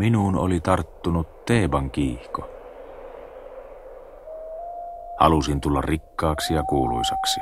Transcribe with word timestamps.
Minuun 0.00 0.36
oli 0.36 0.60
tarttunut 0.60 1.44
Teeban 1.44 1.90
kiihko. 1.90 2.48
Halusin 5.18 5.60
tulla 5.60 5.80
rikkaaksi 5.80 6.54
ja 6.54 6.62
kuuluisaksi. 6.62 7.40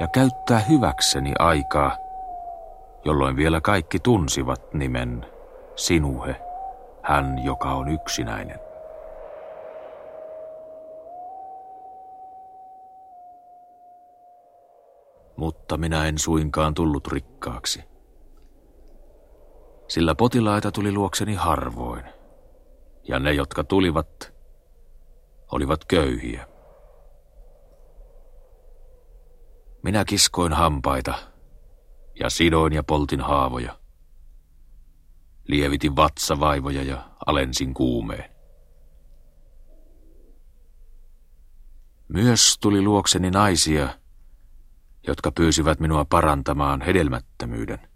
Ja 0.00 0.08
käyttää 0.08 0.58
hyväkseni 0.58 1.32
aikaa, 1.38 1.96
jolloin 3.04 3.36
vielä 3.36 3.60
kaikki 3.60 3.98
tunsivat 3.98 4.74
nimen 4.74 5.26
Sinuhe, 5.76 6.36
hän 7.02 7.44
joka 7.44 7.72
on 7.72 7.88
yksinäinen. 7.88 8.60
Mutta 15.36 15.76
minä 15.76 16.06
en 16.06 16.18
suinkaan 16.18 16.74
tullut 16.74 17.06
rikkaaksi. 17.08 17.95
Sillä 19.88 20.14
potilaita 20.14 20.72
tuli 20.72 20.92
luokseni 20.92 21.34
harvoin, 21.34 22.04
ja 23.08 23.18
ne, 23.18 23.32
jotka 23.32 23.64
tulivat, 23.64 24.32
olivat 25.52 25.84
köyhiä. 25.84 26.46
Minä 29.82 30.04
kiskoin 30.04 30.52
hampaita 30.52 31.14
ja 32.20 32.30
sidoin 32.30 32.72
ja 32.72 32.82
poltin 32.82 33.20
haavoja. 33.20 33.78
Lievitin 35.48 35.96
vatsavaivoja 35.96 36.82
ja 36.82 37.10
alensin 37.26 37.74
kuumeen. 37.74 38.30
Myös 42.08 42.58
tuli 42.60 42.82
luokseni 42.82 43.30
naisia, 43.30 43.88
jotka 45.06 45.32
pyysivät 45.32 45.80
minua 45.80 46.04
parantamaan 46.04 46.80
hedelmättömyyden. 46.80 47.95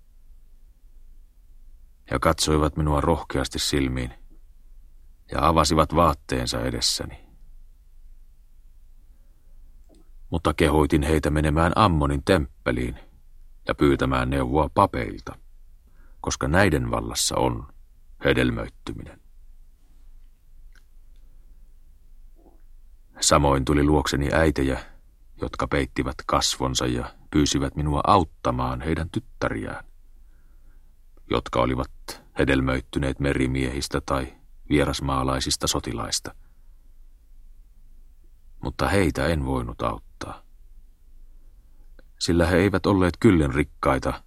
Ja 2.10 2.18
katsoivat 2.18 2.76
minua 2.76 3.00
rohkeasti 3.00 3.58
silmiin 3.58 4.14
ja 5.30 5.48
avasivat 5.48 5.94
vaatteensa 5.94 6.60
edessäni. 6.60 7.30
Mutta 10.30 10.54
kehoitin 10.54 11.02
heitä 11.02 11.30
menemään 11.30 11.72
Ammonin 11.76 12.24
temppeliin 12.24 12.98
ja 13.68 13.74
pyytämään 13.74 14.30
neuvoa 14.30 14.70
papeilta, 14.74 15.38
koska 16.20 16.48
näiden 16.48 16.90
vallassa 16.90 17.36
on 17.36 17.66
hedelmöittyminen. 18.24 19.20
Samoin 23.20 23.64
tuli 23.64 23.84
luokseni 23.84 24.28
äitejä, 24.32 24.80
jotka 25.40 25.66
peittivät 25.66 26.14
kasvonsa 26.26 26.86
ja 26.86 27.14
pyysivät 27.30 27.76
minua 27.76 28.00
auttamaan 28.06 28.80
heidän 28.80 29.10
tyttäriään, 29.10 29.84
jotka 31.30 31.60
olivat 31.60 31.90
hedelmöittyneet 32.38 33.20
merimiehistä 33.20 34.00
tai 34.00 34.36
vierasmaalaisista 34.70 35.66
sotilaista. 35.66 36.34
Mutta 38.62 38.88
heitä 38.88 39.26
en 39.26 39.44
voinut 39.46 39.82
auttaa, 39.82 40.42
sillä 42.18 42.46
he 42.46 42.56
eivät 42.56 42.86
olleet 42.86 43.16
kyllen 43.20 43.54
rikkaita 43.54 44.22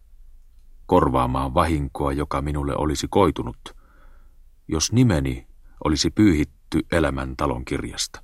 korvaamaan 0.86 1.53
vahinkoa, 1.53 2.14
joka 2.14 2.41
minulle 2.41 2.75
olisi 2.75 3.08
koitunut, 3.08 3.58
jos 4.68 4.91
nimeni 4.91 5.47
olisi 5.84 6.09
pyyhitty 6.09 6.80
elämän 6.91 7.38
talon 7.38 7.66
kirjasta 7.66 8.24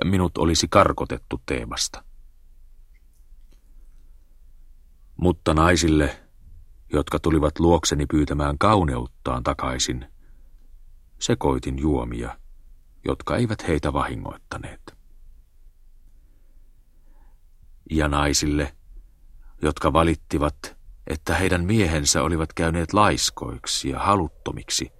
ja 0.00 0.10
minut 0.10 0.38
olisi 0.38 0.68
karkotettu 0.68 1.42
teemasta. 1.46 2.04
Mutta 5.16 5.54
naisille, 5.54 6.29
jotka 6.92 7.18
tulivat 7.18 7.58
luokseni 7.58 8.06
pyytämään 8.06 8.58
kauneuttaan 8.58 9.42
takaisin, 9.42 10.06
sekoitin 11.18 11.78
juomia, 11.78 12.38
jotka 13.08 13.36
eivät 13.36 13.68
heitä 13.68 13.92
vahingoittaneet. 13.92 14.96
Ja 17.90 18.08
naisille, 18.08 18.76
jotka 19.62 19.92
valittivat, 19.92 20.76
että 21.06 21.34
heidän 21.34 21.64
miehensä 21.64 22.22
olivat 22.22 22.52
käyneet 22.52 22.92
laiskoiksi 22.92 23.88
ja 23.88 23.98
haluttomiksi, 23.98 24.92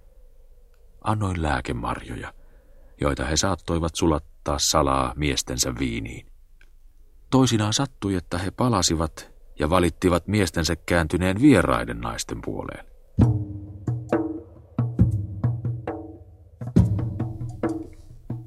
annoin 1.03 1.41
lääkemarjoja, 1.41 2.33
joita 3.01 3.25
he 3.25 3.37
saattoivat 3.37 3.95
sulattaa 3.95 4.59
salaa 4.59 5.13
miestensä 5.15 5.73
viiniin. 5.79 6.31
Toisinaan 7.29 7.73
sattui, 7.73 8.15
että 8.15 8.37
he 8.37 8.51
palasivat 8.51 9.30
ja 9.61 9.69
valittivat 9.69 10.27
miestensä 10.27 10.75
kääntyneen 10.75 11.41
vieraiden 11.41 12.01
naisten 12.01 12.41
puoleen. 12.45 12.85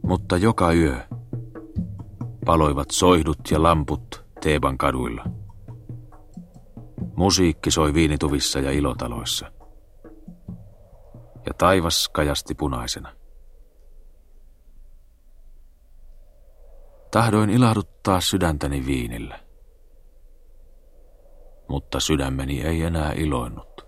Mutta 0.02 0.36
joka 0.36 0.72
yö 0.72 0.96
paloivat 2.44 2.90
soihdut 2.90 3.38
ja 3.50 3.62
lamput 3.62 4.24
Teeban 4.40 4.78
kaduilla. 4.78 5.24
Musiikki 7.16 7.70
soi 7.70 7.94
viinituvissa 7.94 8.60
ja 8.60 8.70
ilotaloissa. 8.70 9.52
Ja 11.46 11.54
taivas 11.58 12.08
kajasti 12.08 12.54
punaisena. 12.54 13.12
Tahdoin 17.10 17.50
ilahduttaa 17.50 18.20
sydäntäni 18.20 18.86
viinillä. 18.86 19.44
Mutta 21.68 22.00
sydämeni 22.00 22.62
ei 22.62 22.82
enää 22.82 23.12
iloinnut. 23.12 23.86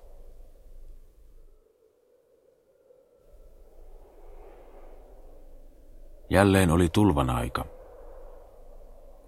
Jälleen 6.30 6.70
oli 6.70 6.88
tulvan 6.88 7.30
aika, 7.30 7.64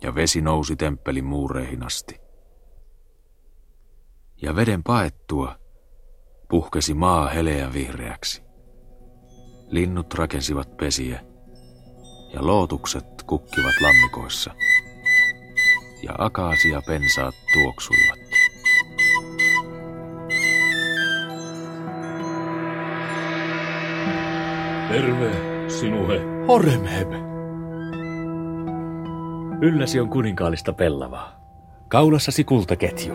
ja 0.03 0.15
vesi 0.15 0.41
nousi 0.41 0.77
temppelin 0.77 1.25
muureihin 1.25 1.87
asti. 1.87 2.21
Ja 4.43 4.57
veden 4.57 4.83
paettua 4.83 5.59
puhkesi 6.49 6.95
maa 6.95 7.29
heleä 7.29 7.73
vihreäksi. 7.73 8.43
Linnut 9.69 10.15
rakensivat 10.15 10.77
pesiä, 10.77 11.21
ja 12.35 12.47
lootukset 12.47 13.23
kukkivat 13.27 13.75
lammikoissa, 13.83 14.55
ja 16.03 16.15
akaasia 16.19 16.83
pensaat 16.87 17.35
tuoksuivat. 17.53 18.28
Terve, 24.89 25.31
sinuhe. 25.69 26.21
Horemheb. 26.47 27.13
Ylläsi 29.63 30.01
on 30.01 30.11
kuninkaallista 30.11 30.73
pellavaa. 30.73 31.41
Kaulassasi 31.89 32.45
kultaketju. 32.45 33.15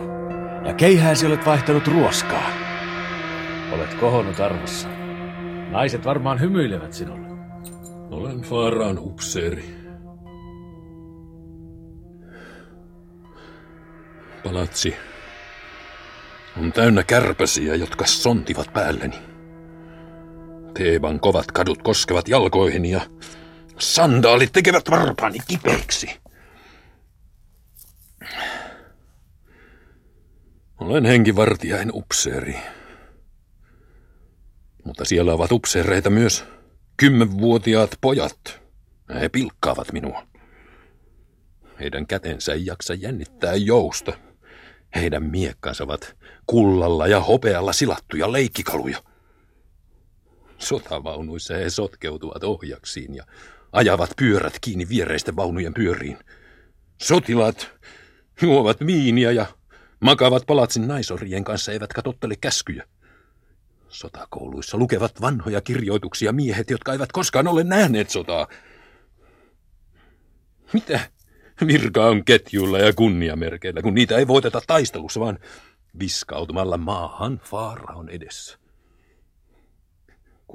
Ja 0.66 0.74
keihääsi 0.74 1.26
olet 1.26 1.46
vaihtanut 1.46 1.86
ruoskaa. 1.86 2.50
Olet 3.72 3.94
kohonnut 3.94 4.40
arvossa. 4.40 4.88
Naiset 5.70 6.04
varmaan 6.04 6.40
hymyilevät 6.40 6.92
sinulle. 6.92 7.28
Olen 8.10 8.40
Faaraan 8.40 8.98
upseeri. 8.98 9.74
Palatsi 14.44 14.96
on 16.62 16.72
täynnä 16.72 17.02
kärpäsiä, 17.02 17.74
jotka 17.74 18.06
sontivat 18.06 18.72
päälleni. 18.72 19.33
Teeban 20.74 21.20
kovat 21.20 21.52
kadut 21.52 21.82
koskevat 21.82 22.28
jalkoihini 22.28 22.90
ja 22.90 23.00
sandaalit 23.78 24.52
tekevät 24.52 24.90
varpaani 24.90 25.38
kipeiksi. 25.48 26.20
Olen 30.80 31.04
henkivartijain 31.04 31.90
upseeri. 31.92 32.56
Mutta 34.84 35.04
siellä 35.04 35.32
ovat 35.32 35.52
upseereita 35.52 36.10
myös 36.10 36.44
Kymmenvuotiaat 36.96 37.90
pojat, 38.00 38.60
he 39.20 39.28
pilkkaavat 39.28 39.92
minua. 39.92 40.26
Heidän 41.80 42.06
kätensä 42.06 42.52
ei 42.52 42.66
jaksa 42.66 42.94
jännittää 42.94 43.54
jousta. 43.54 44.12
Heidän 44.94 45.22
miekkansa 45.22 45.84
ovat 45.84 46.16
kullalla 46.46 47.06
ja 47.06 47.20
hopealla 47.20 47.72
silattuja 47.72 48.32
leikkikaluja. 48.32 48.98
Sotavaunuissa 50.64 51.54
he 51.54 51.70
sotkeutuvat 51.70 52.44
ohjaksiin 52.44 53.14
ja 53.14 53.24
ajavat 53.72 54.10
pyörät 54.16 54.58
kiinni 54.60 54.88
viereisten 54.88 55.36
vaunujen 55.36 55.74
pyöriin. 55.74 56.18
Sotilaat 57.02 57.70
juovat 58.42 58.86
viiniä 58.86 59.30
ja 59.30 59.46
makaavat 60.00 60.46
palatsin 60.46 60.88
naisorien 60.88 61.44
kanssa 61.44 61.72
eivätkä 61.72 62.02
tottele 62.02 62.36
käskyjä. 62.36 62.84
Sotakouluissa 63.88 64.78
lukevat 64.78 65.20
vanhoja 65.20 65.60
kirjoituksia 65.60 66.32
miehet, 66.32 66.70
jotka 66.70 66.92
eivät 66.92 67.12
koskaan 67.12 67.48
ole 67.48 67.64
nähneet 67.64 68.10
sotaa. 68.10 68.46
Mitä 70.72 71.00
virka 71.66 72.06
on 72.06 72.24
ketjuilla 72.24 72.78
ja 72.78 72.92
kunniamerkeillä, 72.92 73.82
kun 73.82 73.94
niitä 73.94 74.16
ei 74.16 74.26
voiteta 74.26 74.60
taistelussa, 74.66 75.20
vaan 75.20 75.38
viskautumalla 75.98 76.76
maahan 76.76 77.40
on 77.94 78.08
edessä. 78.08 78.63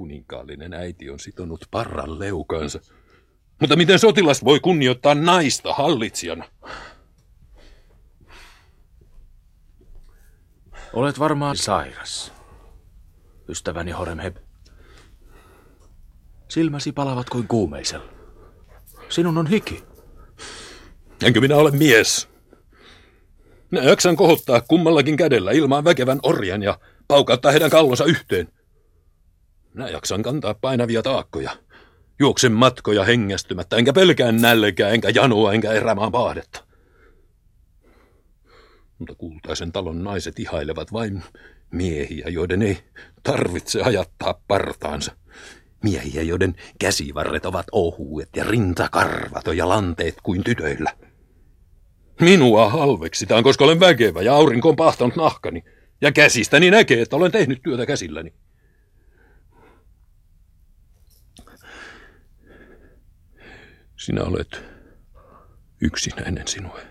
Kuninkaallinen 0.00 0.72
äiti 0.72 1.10
on 1.10 1.20
sitonut 1.20 1.64
parran 1.70 2.18
leukansa. 2.18 2.80
Mutta 3.60 3.76
miten 3.76 3.98
sotilas 3.98 4.44
voi 4.44 4.60
kunnioittaa 4.60 5.14
naista 5.14 5.72
hallitsijana? 5.72 6.44
Olet 10.92 11.18
varmaan 11.18 11.56
sairas, 11.56 12.32
ystäväni 13.48 13.90
Horemheb. 13.90 14.36
Silmäsi 16.48 16.92
palavat 16.92 17.30
kuin 17.30 17.48
kuumeisella. 17.48 18.12
Sinun 19.08 19.38
on 19.38 19.46
hiki. 19.46 19.84
Enkö 21.22 21.40
minä 21.40 21.56
ole 21.56 21.70
mies? 21.70 22.28
Minä 23.70 23.82
jaksan 23.82 24.16
kohottaa 24.16 24.60
kummallakin 24.60 25.16
kädellä 25.16 25.52
ilmaan 25.52 25.84
väkevän 25.84 26.20
orjan 26.22 26.62
ja 26.62 26.78
paukauttaa 27.08 27.52
heidän 27.52 27.70
kallonsa 27.70 28.04
yhteen. 28.04 28.59
Minä 29.74 29.88
jaksan 29.88 30.22
kantaa 30.22 30.54
painavia 30.54 31.02
taakkoja. 31.02 31.50
Juoksen 32.18 32.52
matkoja 32.52 33.04
hengästymättä, 33.04 33.76
enkä 33.76 33.92
pelkään 33.92 34.40
nälkää, 34.40 34.88
enkä 34.88 35.08
janoa, 35.14 35.52
enkä 35.52 35.72
erämaan 35.72 36.12
paadetta. 36.12 36.64
Mutta 38.98 39.14
kultaisen 39.14 39.72
talon 39.72 40.04
naiset 40.04 40.38
ihailevat 40.38 40.92
vain 40.92 41.22
miehiä, 41.70 42.28
joiden 42.28 42.62
ei 42.62 42.78
tarvitse 43.22 43.82
ajattaa 43.82 44.40
partaansa. 44.48 45.12
Miehiä, 45.82 46.22
joiden 46.22 46.54
käsivarret 46.78 47.46
ovat 47.46 47.66
ohuet 47.72 48.28
ja 48.36 48.44
rintakarvat 48.44 49.44
ja 49.56 49.68
lanteet 49.68 50.14
kuin 50.22 50.44
tytöillä. 50.44 50.92
Minua 52.20 52.68
halveksitaan, 52.68 53.42
koska 53.42 53.64
olen 53.64 53.80
väkevä 53.80 54.22
ja 54.22 54.34
aurinko 54.34 54.68
on 54.68 54.76
pahtanut 54.76 55.16
nahkani. 55.16 55.64
Ja 56.00 56.12
käsistäni 56.12 56.70
näkee, 56.70 57.02
että 57.02 57.16
olen 57.16 57.32
tehnyt 57.32 57.62
työtä 57.62 57.86
käsilläni. 57.86 58.32
Sinä 64.00 64.22
olet 64.22 64.64
yksinäinen 65.80 66.48
sinue. 66.48 66.86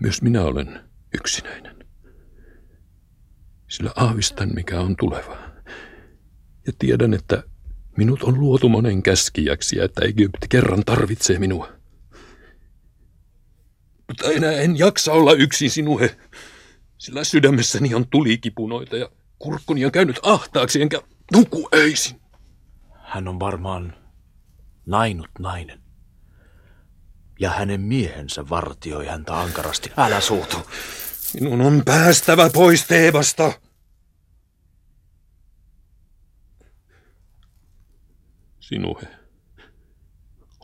Myös 0.00 0.22
minä 0.22 0.42
olen 0.42 0.80
yksinäinen. 1.14 1.76
Sillä 3.68 3.92
aavistan, 3.96 4.50
mikä 4.54 4.80
on 4.80 4.96
tuleva. 4.96 5.38
Ja 6.66 6.72
tiedän, 6.78 7.14
että 7.14 7.42
minut 7.96 8.22
on 8.22 8.40
luotu 8.40 8.68
monen 8.68 9.02
käskijäksi 9.02 9.76
ja 9.76 9.84
että 9.84 10.04
Egypti 10.04 10.46
kerran 10.48 10.84
tarvitsee 10.84 11.38
minua. 11.38 11.72
Mutta 14.08 14.30
enää 14.30 14.52
en 14.52 14.78
jaksa 14.78 15.12
olla 15.12 15.32
yksin 15.32 15.70
sinuhe, 15.70 16.16
sillä 16.98 17.24
sydämessäni 17.24 17.94
on 17.94 18.06
tulikipunoita 18.08 18.96
ja 18.96 19.10
kurkkuni 19.38 19.84
on 19.84 19.92
käynyt 19.92 20.18
ahtaaksi 20.22 20.82
enkä 20.82 21.02
nuku 21.32 21.68
öisin. 21.74 22.20
Hän 23.02 23.28
on 23.28 23.40
varmaan 23.40 23.99
nainut 24.90 25.30
nainen. 25.38 25.80
Ja 27.40 27.50
hänen 27.50 27.80
miehensä 27.80 28.48
vartioi 28.48 29.06
häntä 29.06 29.40
ankarasti. 29.40 29.92
Älä 29.96 30.20
suutu. 30.20 30.56
Minun 31.40 31.60
on 31.60 31.82
päästävä 31.84 32.50
pois 32.50 32.86
Teebasta. 32.86 33.52
Sinuhe, 38.60 39.08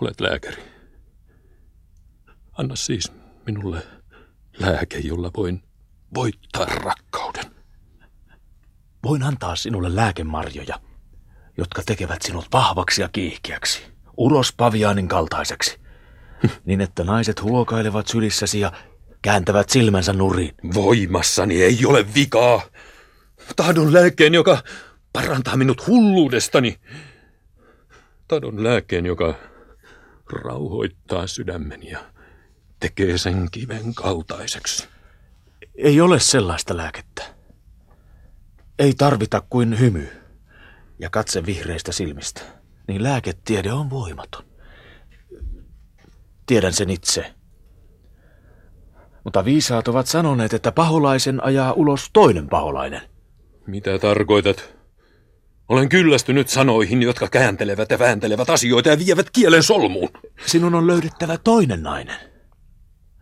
olet 0.01 0.21
lääkäri. 0.21 0.63
Anna 2.53 2.77
siis 2.77 3.13
minulle 3.47 3.87
lääke, 4.59 4.99
jolla 4.99 5.31
voin 5.37 5.63
voittaa 6.15 6.65
rakkauden. 6.65 7.45
Voin 9.05 9.23
antaa 9.23 9.57
sinulle 9.57 9.97
lääkemarjoja, 9.97 10.81
jotka 11.57 11.83
tekevät 11.87 12.23
sinut 12.23 12.47
vahvaksi 12.53 13.03
ja 13.03 13.09
kiihkeäksi, 13.09 13.83
ulos 14.17 14.53
paviaanin 14.57 15.09
kaltaiseksi, 15.09 15.81
niin 16.67 16.81
että 16.81 17.05
naiset 17.05 17.43
huokailevat 17.43 18.07
sylissäsi 18.07 18.61
ja 18.61 18.73
kääntävät 19.23 19.71
silmänsä 19.71 20.13
nuriin. 20.13 20.55
Voimassani 20.75 21.63
ei 21.63 21.87
ole 21.87 22.15
vikaa. 22.15 22.61
Tahdon 23.57 23.93
lääkkeen, 23.93 24.35
joka 24.35 24.63
parantaa 25.13 25.57
minut 25.57 25.87
hulluudestani. 25.87 26.77
Tahdon 28.29 28.65
lääkkeen, 28.65 29.07
joka 29.07 29.35
rauhoittaa 30.33 31.27
sydämeni 31.27 31.91
ja 31.91 31.99
tekee 32.81 33.19
sen 33.19 33.49
kiven 33.51 33.95
kaltaiseksi. 33.95 34.89
Ei 35.75 36.01
ole 36.01 36.21
sellaista 36.21 36.77
lääkettä. 36.77 37.23
Ei 38.79 38.95
tarvita 38.95 39.43
kuin 39.51 39.81
hymy 39.81 40.09
ja 40.99 41.11
katse 41.11 41.47
vihreistä 41.47 41.93
silmistä. 41.93 42.56
Niin 42.89 43.03
lääketiede 43.03 43.73
on 43.73 43.91
voimaton. 43.91 44.45
Tiedän 46.47 46.73
sen 46.73 46.91
itse. 46.91 47.35
Mutta 49.25 49.45
viisaat 49.45 49.89
ovat 49.89 50.07
sanoneet, 50.07 50.55
että 50.55 50.73
paholaisen 50.73 51.45
ajaa 51.45 51.73
ulos 51.73 52.11
toinen 52.13 52.49
paholainen. 52.49 53.03
Mitä 53.67 53.99
tarkoitat? 53.99 54.77
Olen 55.69 55.89
kyllästynyt 55.89 56.49
sanoihin, 56.49 57.03
jotka 57.03 57.29
kääntelevät 57.29 57.91
ja 57.91 57.99
vääntelevät 57.99 58.51
asioita 58.51 58.89
ja 58.89 58.99
vievät 58.99 59.31
kielen 59.31 59.63
solmuun. 59.63 60.09
Sinun 60.47 60.75
on 60.75 60.87
löydettävä 60.87 61.39
toinen 61.39 61.83
nainen, 61.83 62.17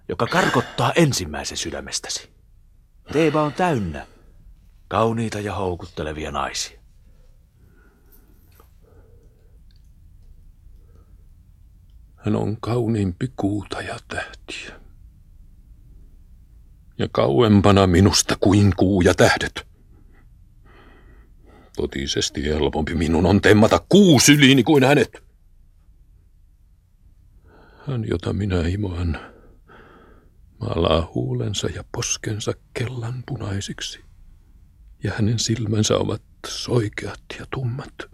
joka 0.09 0.27
karkottaa 0.27 0.93
ensimmäisen 0.97 1.57
sydämestäsi. 1.57 2.29
Teeba 3.13 3.43
on 3.43 3.53
täynnä 3.53 4.07
kauniita 4.89 5.41
ja 5.41 5.55
houkuttelevia 5.55 6.31
naisia. 6.31 6.84
Hän 12.25 12.37
on 12.37 12.57
kauniimpi 12.61 13.33
kuuta 13.37 13.83
ja 13.83 13.99
tähtiä. 14.09 14.81
Ja 16.99 17.09
kauempana 17.13 17.87
minusta 17.87 18.37
kuin 18.41 18.73
kuu 18.77 19.01
ja 19.01 19.15
tähdet. 19.15 19.67
Totisesti 21.77 22.45
helpompi 22.45 22.95
minun 22.95 23.27
on 23.27 23.41
temmata 23.41 23.85
kuu 23.89 24.21
syliini 24.21 24.63
kuin 24.63 24.85
hänet. 24.85 25.23
Hän, 27.87 28.05
jota 28.09 28.33
minä 28.33 28.63
himoan, 28.63 29.19
maalaa 30.61 31.13
huulensa 31.15 31.69
ja 31.69 31.85
poskensa 31.93 32.53
kellan 32.75 33.23
punaisiksi, 33.29 34.01
ja 35.03 35.13
hänen 35.17 35.39
silmänsä 35.39 35.97
ovat 35.97 36.23
soikeat 36.47 37.21
ja 37.39 37.47
tummat. 37.51 38.14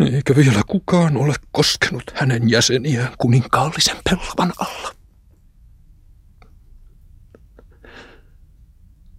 Eikä 0.00 0.36
vielä 0.36 0.62
kukaan 0.66 1.16
ole 1.16 1.34
koskenut 1.52 2.02
hänen 2.14 2.50
jäseniään 2.50 3.12
kuninkaallisen 3.18 3.96
pellavan 4.04 4.52
alla. 4.58 4.94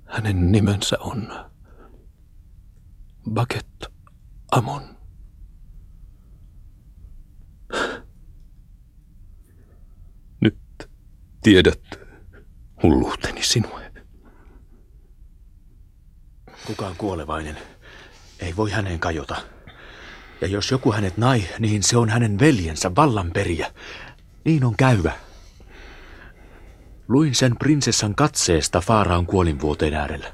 Hänen 0.05 0.51
nimensä 0.51 0.97
on 0.99 1.33
Baket 3.31 3.85
Amon. 4.51 4.97
Nyt 10.41 10.59
tiedät 11.43 11.81
hulluuteni 12.83 13.43
sinue. 13.43 13.91
Kukaan 16.67 16.95
kuolevainen 16.95 17.57
ei 18.39 18.55
voi 18.55 18.71
häneen 18.71 18.99
kajota. 18.99 19.35
Ja 20.41 20.47
jos 20.47 20.71
joku 20.71 20.91
hänet 20.91 21.17
nai, 21.17 21.43
niin 21.59 21.83
se 21.83 21.97
on 21.97 22.09
hänen 22.09 22.39
veljensä 22.39 22.95
vallanperiä. 22.95 23.71
Niin 24.45 24.63
on 24.65 24.75
käyvä. 24.77 25.11
Luin 27.07 27.35
sen 27.35 27.57
prinsessan 27.57 28.15
katseesta 28.15 28.81
Faaraan 28.81 29.25
kuolinvuoteen 29.25 29.93
äärellä, 29.93 30.33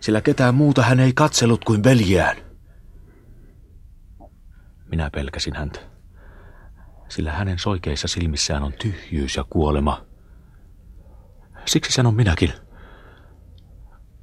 sillä 0.00 0.20
ketään 0.20 0.54
muuta 0.54 0.82
hän 0.82 1.00
ei 1.00 1.12
katsellut 1.12 1.64
kuin 1.64 1.84
veljeään. 1.84 2.36
Minä 4.90 5.10
pelkäsin 5.10 5.56
häntä, 5.56 5.80
sillä 7.08 7.32
hänen 7.32 7.58
soikeissa 7.58 8.08
silmissään 8.08 8.62
on 8.62 8.72
tyhjyys 8.72 9.36
ja 9.36 9.44
kuolema. 9.50 10.06
Siksi 11.64 11.92
sanon 11.92 12.14
minäkin, 12.14 12.52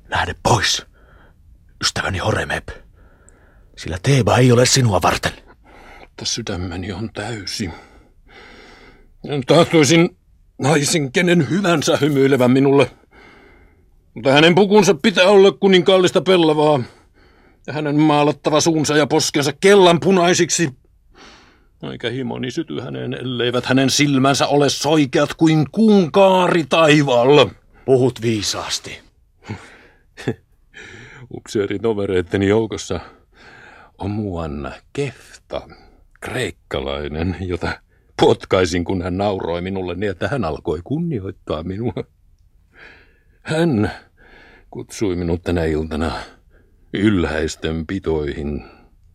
lähde 0.09 0.35
pois, 0.43 0.85
ystäväni 1.81 2.17
Horemep, 2.17 2.67
sillä 3.77 3.97
Teeba 4.03 4.37
ei 4.37 4.51
ole 4.51 4.65
sinua 4.65 5.01
varten. 5.01 5.31
Mutta 5.99 6.25
sydämeni 6.25 6.91
on 6.91 7.09
täysi. 7.13 7.69
Tahtoisin 9.47 10.17
naisen 10.61 11.11
kenen 11.11 11.49
hyvänsä 11.49 11.97
hymyilevän 11.97 12.51
minulle. 12.51 12.91
Mutta 14.13 14.31
hänen 14.31 14.55
pukunsa 14.55 14.93
pitää 14.93 15.29
olla 15.29 15.51
kuninkaallista 15.51 16.21
pellavaa. 16.21 16.79
Ja 17.67 17.73
hänen 17.73 17.95
maalattava 17.95 18.61
suunsa 18.61 18.97
ja 18.97 19.07
poskensa 19.07 19.53
kellan 19.53 19.99
punaisiksi. 19.99 20.69
Eikä 21.91 22.09
himoni 22.09 22.51
syty 22.51 22.79
häneen, 22.79 23.13
elleivät 23.13 23.65
hänen 23.65 23.89
silmänsä 23.89 24.47
ole 24.47 24.69
soikeat 24.69 25.33
kuin 25.33 25.65
kuun 25.71 26.11
kaari 26.11 26.65
taivaalla. 26.69 27.49
Puhut 27.85 28.21
viisaasti. 28.21 28.99
Upseeritovereitteni 31.37 32.47
joukossa 32.47 32.99
on 33.97 34.11
muuanna 34.11 34.71
Kefta, 34.93 35.61
kreikkalainen, 36.19 37.35
jota 37.39 37.79
potkaisin, 38.21 38.85
kun 38.85 39.01
hän 39.01 39.17
nauroi 39.17 39.61
minulle 39.61 39.95
niin, 39.95 40.11
että 40.11 40.27
hän 40.27 40.45
alkoi 40.45 40.79
kunnioittaa 40.83 41.63
minua. 41.63 41.93
Hän 43.41 43.91
kutsui 44.69 45.15
minut 45.15 45.43
tänä 45.43 45.65
iltana 45.65 46.11
ylhäisten 46.93 47.87
pitoihin 47.87 48.63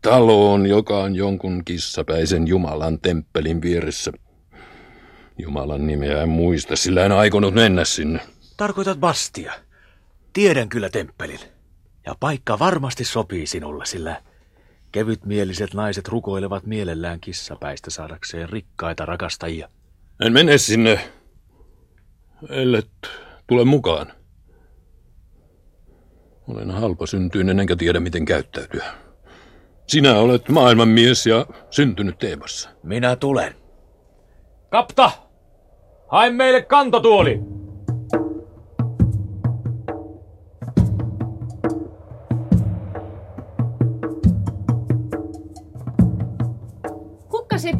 taloon, 0.03 0.67
joka 0.67 0.99
on 0.99 1.17
jonkun 1.17 1.65
kissapäisen 1.65 2.49
Jumalan 2.49 3.01
temppelin 3.01 3.63
vieressä. 3.63 4.13
Jumalan 5.39 5.87
nimeä 5.87 6.23
en 6.23 6.29
muista, 6.29 6.77
sillä 6.77 7.05
en 7.05 7.13
aikonut 7.13 7.55
mennä 7.55 7.85
sinne. 7.85 8.21
Tarkoitat 8.57 8.99
Bastia. 8.99 9.53
Tiedän 10.33 10.69
kyllä 10.69 10.89
temppelin. 10.89 11.41
Ja 12.07 12.15
paikka 12.21 12.59
varmasti 12.59 13.05
sopii 13.05 13.47
sinulle, 13.47 13.87
sillä 13.87 14.23
kevytmieliset 14.93 15.75
naiset 15.75 16.09
rukoilevat 16.09 16.67
mielellään 16.67 17.21
kissapäistä 17.21 17.91
saadakseen 17.91 18.49
rikkaita 18.49 19.07
rakastajia. 19.07 19.69
En 20.25 20.33
mene 20.33 20.59
sinne, 20.59 21.01
ellet 22.49 22.91
tule 23.47 23.65
mukaan. 23.65 24.13
Olen 26.49 26.71
halpa 26.71 27.07
syntyinen 27.07 27.61
enkä 27.61 27.77
tiedä 27.77 28.01
miten 28.01 28.25
käyttäytyä. 28.25 28.85
Sinä 29.87 30.19
olet 30.19 30.49
maailmanmies 30.49 31.27
ja 31.27 31.47
syntynyt 31.71 32.19
Teemassa. 32.19 32.71
Minä 32.83 33.17
tulen. 33.17 33.55
Kapta! 34.71 35.11
Hae 36.09 36.31
meille 36.31 36.63
kantotuoli! 36.63 37.41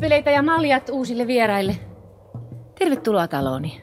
Kukkaseppeleitä 0.01 0.31
ja 0.31 0.43
maljat 0.43 0.89
uusille 0.89 1.27
vieraille. 1.27 1.79
Tervetuloa 2.79 3.29
talooni. 3.29 3.83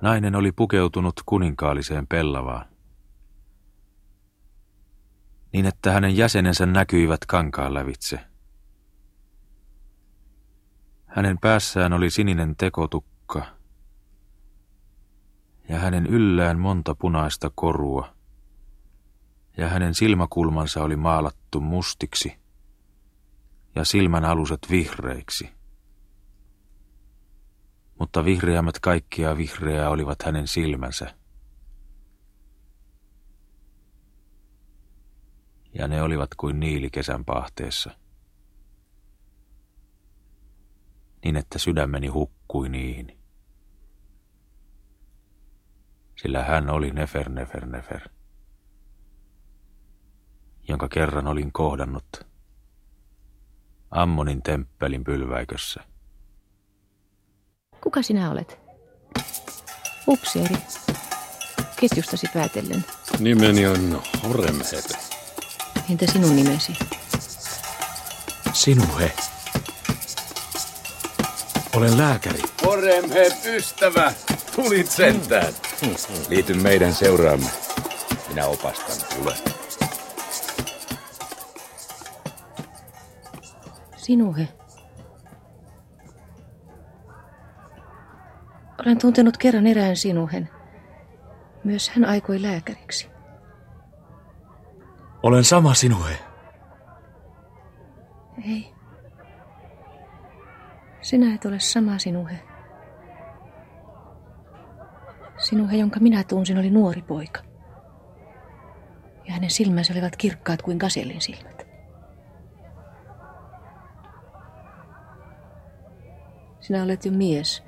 Nainen 0.00 0.34
oli 0.36 0.52
pukeutunut 0.52 1.14
kuninkaalliseen 1.26 2.06
pellavaan. 2.06 2.66
Niin, 5.52 5.66
että 5.66 5.92
hänen 5.92 6.16
jäsenensä 6.16 6.66
näkyivät 6.66 7.26
kankaan 7.26 7.74
lävitse. 7.74 8.20
Hänen 11.06 11.38
päässään 11.40 11.92
oli 11.92 12.10
sininen 12.10 12.56
tekotukka 12.56 13.46
ja 15.68 15.78
hänen 15.78 16.06
yllään 16.06 16.58
monta 16.58 16.94
punaista 16.94 17.50
korua 17.54 18.14
ja 19.56 19.68
hänen 19.68 19.94
silmäkulmansa 19.94 20.82
oli 20.82 20.96
maalattu 20.96 21.60
mustiksi 21.60 22.43
ja 23.74 23.84
silmän 23.84 24.24
aluset 24.24 24.58
vihreiksi. 24.70 25.50
Mutta 27.98 28.24
vihreämmät 28.24 28.78
kaikkia 28.78 29.36
vihreää 29.36 29.90
olivat 29.90 30.22
hänen 30.22 30.48
silmänsä. 30.48 31.14
Ja 35.74 35.88
ne 35.88 36.02
olivat 36.02 36.34
kuin 36.34 36.60
niili 36.60 36.90
kesän 36.90 37.24
pahteessa. 37.24 37.90
Niin 41.24 41.36
että 41.36 41.58
sydämeni 41.58 42.06
hukkui 42.06 42.68
niihin. 42.68 43.18
Sillä 46.22 46.44
hän 46.44 46.70
oli 46.70 46.90
Nefer, 46.90 47.28
Nefer, 47.28 47.66
Nefer 47.66 48.08
jonka 50.68 50.88
kerran 50.88 51.26
olin 51.26 51.52
kohdannut 51.52 52.06
Ammonin 53.94 54.42
temppelin 54.42 55.04
pylväikössä. 55.04 55.80
Kuka 57.80 58.02
sinä 58.02 58.30
olet? 58.30 58.58
Upseeri. 60.08 60.56
Ketjustasi 61.76 62.26
päätellen. 62.34 62.84
Nimeni 63.18 63.66
on 63.66 64.02
Horemheb. 64.28 64.84
Entä 65.90 66.06
sinun 66.12 66.36
nimesi? 66.36 66.72
Sinuhe. 68.52 69.12
Olen 71.76 71.98
lääkäri. 71.98 72.42
Horemheb, 72.66 73.32
ystävä! 73.44 74.12
Tulit 74.56 74.90
sentään. 74.90 75.52
Liity 76.28 76.54
meidän 76.54 76.94
seuraamme. 76.94 77.50
Minä 78.28 78.46
opastan. 78.46 79.18
Tule. 79.18 79.63
Sinuhe. 84.04 84.48
Olen 88.80 88.98
tuntenut 88.98 89.36
kerran 89.36 89.66
erään 89.66 89.96
sinuhen. 89.96 90.50
Myös 91.64 91.88
hän 91.88 92.04
aikoi 92.04 92.42
lääkäriksi. 92.42 93.10
Olen 95.22 95.44
sama 95.44 95.74
sinuhe. 95.74 96.18
Ei. 98.44 98.74
Sinä 101.00 101.34
et 101.34 101.44
ole 101.44 101.60
sama 101.60 101.98
sinuhe. 101.98 102.40
Sinuhe, 105.38 105.76
jonka 105.76 106.00
minä 106.00 106.24
tunsin, 106.24 106.58
oli 106.58 106.70
nuori 106.70 107.02
poika. 107.02 107.40
Ja 109.26 109.32
hänen 109.32 109.50
silmänsä 109.50 109.92
olivat 109.92 110.16
kirkkaat 110.16 110.62
kuin 110.62 110.78
kasellin 110.78 111.20
silmät. 111.20 111.53
Sinä 116.64 116.82
olet 116.82 117.04
jo 117.04 117.12
mies, 117.12 117.62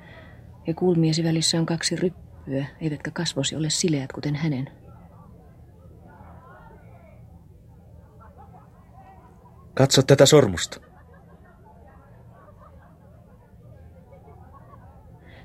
ja 0.67 0.73
kulmiesi 0.73 1.23
välissä 1.23 1.59
on 1.59 1.65
kaksi 1.65 1.95
ryppyä, 1.95 2.65
eivätkä 2.81 3.11
kasvosi 3.11 3.55
ole 3.55 3.69
sileät 3.69 4.11
kuten 4.11 4.35
hänen. 4.35 4.69
Katso 9.73 10.01
tätä 10.01 10.25
sormusta. 10.25 10.79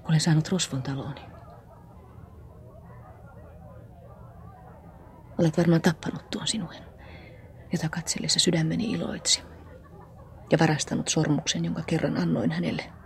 Olen 0.08 0.20
saanut 0.20 0.48
rosvon 0.48 0.82
talooni. 0.82 1.20
Olet 5.38 5.58
varmaan 5.58 5.82
tappanut 5.82 6.30
tuon 6.30 6.46
sinuen, 6.46 6.84
jota 7.72 7.88
katsellessa 7.88 8.40
sydämeni 8.40 8.90
iloitsi. 8.90 9.42
Ja 10.52 10.58
varastanut 10.58 11.08
sormuksen, 11.08 11.64
jonka 11.64 11.82
kerran 11.86 12.16
annoin 12.16 12.50
hänelle 12.50 13.01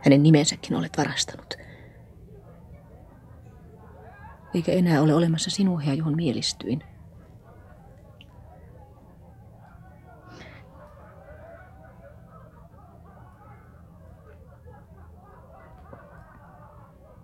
hänen 0.00 0.22
nimensäkin 0.22 0.76
olet 0.76 0.98
varastanut. 0.98 1.54
Eikä 4.54 4.72
enää 4.72 5.02
ole 5.02 5.14
olemassa 5.14 5.50
sinuhea, 5.50 5.94
johon 5.94 6.16
mielistyin. 6.16 6.82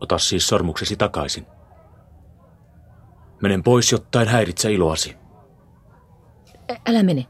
Ota 0.01 0.19
siis 0.19 0.47
sormuksesi 0.47 0.97
takaisin. 0.97 1.47
Menen 3.43 3.63
pois, 3.63 3.93
jotta 3.93 4.23
en 4.23 4.29
häiritse 4.29 4.73
iloasi. 4.73 5.17
Ä- 6.71 6.81
älä 6.89 7.03
mene. 7.03 7.27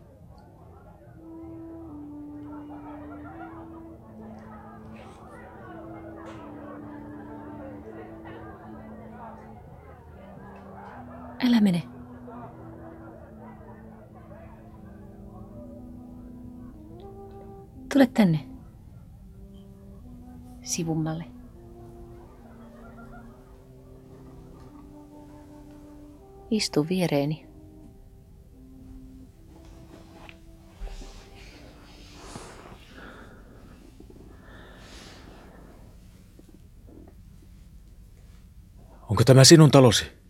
Älä 11.46 11.60
mene. 11.60 11.82
Tule 17.92 18.06
tänne. 18.06 18.46
Sivummalle. 20.62 21.24
Istu 26.50 26.86
viereeni. 26.88 27.46
Onko 39.08 39.24
tämä 39.24 39.44
sinun 39.44 39.70
talosi? 39.70 40.24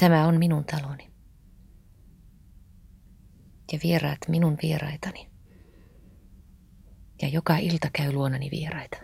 Tämä 0.00 0.26
on 0.26 0.38
minun 0.38 0.64
taloni. 0.64 1.10
Ja 3.72 3.78
vieraat 3.82 4.18
minun 4.28 4.58
vieraitani. 4.62 5.30
Ja 7.22 7.28
joka 7.28 7.56
ilta 7.56 7.88
käy 7.92 8.12
luonani 8.12 8.50
vieraita. 8.50 8.96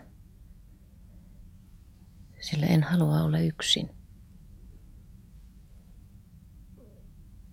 Sillä 2.39 2.65
en 2.65 2.83
halua 2.83 3.21
olla 3.21 3.39
yksin. 3.39 3.89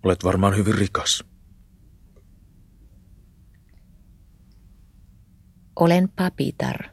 Olet 0.02 0.24
varmaan 0.24 0.56
hyvin 0.56 0.74
rikas. 0.74 1.24
Olen 5.76 6.08
papitar, 6.08 6.84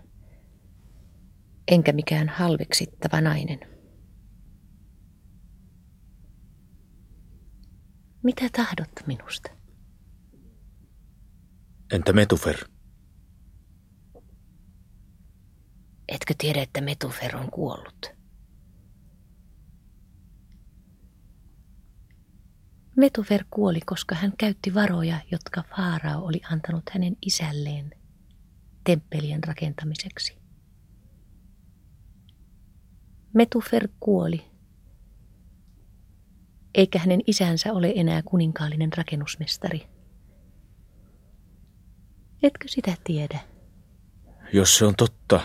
enkä 1.68 1.94
mikään 1.94 2.30
halveksittava 2.30 3.22
nainen. 3.22 3.60
Mitä 8.24 8.50
tahdot 8.56 8.92
minusta? 9.08 9.61
Entä 11.92 12.14
Metufer? 12.14 12.56
Etkö 16.08 16.34
tiedä, 16.38 16.62
että 16.62 16.82
Metufer 16.82 17.36
on 17.38 17.52
kuollut? 17.52 18.12
Metufer 22.98 23.46
kuoli, 23.50 23.80
koska 23.86 24.16
hän 24.16 24.34
käytti 24.38 24.74
varoja, 24.74 25.20
jotka 25.32 25.64
Faarao 25.76 26.26
oli 26.26 26.42
antanut 26.52 26.84
hänen 26.94 27.18
isälleen 27.22 27.92
temppelien 28.84 29.44
rakentamiseksi. 29.44 30.38
Metufer 33.34 33.88
kuoli, 34.00 34.46
eikä 36.76 37.00
hänen 37.00 37.22
isänsä 37.28 37.74
ole 37.74 37.94
enää 37.96 38.22
kuninkaallinen 38.22 38.94
rakennusmestari. 38.98 39.91
Etkö 42.44 42.68
sitä 42.68 42.98
tiedä? 43.04 43.40
Jos 44.54 44.78
se 44.78 44.86
on 44.86 44.96
totta, 44.96 45.42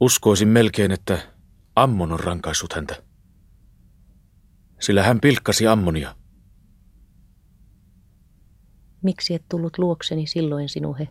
uskoisin 0.00 0.48
melkein, 0.48 0.90
että 0.90 1.32
Ammon 1.76 2.12
on 2.12 2.20
rankaissut 2.20 2.72
häntä. 2.72 3.02
Sillä 4.80 5.02
hän 5.02 5.20
pilkkasi 5.20 5.66
Ammonia. 5.66 6.16
Miksi 9.02 9.34
et 9.34 9.44
tullut 9.48 9.78
luokseni 9.78 10.26
silloin, 10.26 10.68
sinuhe? 10.68 11.08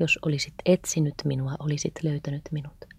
Jos 0.00 0.18
olisit 0.22 0.54
etsinyt 0.66 1.14
minua, 1.24 1.54
olisit 1.58 1.92
löytänyt 2.02 2.42
minut. 2.50 2.93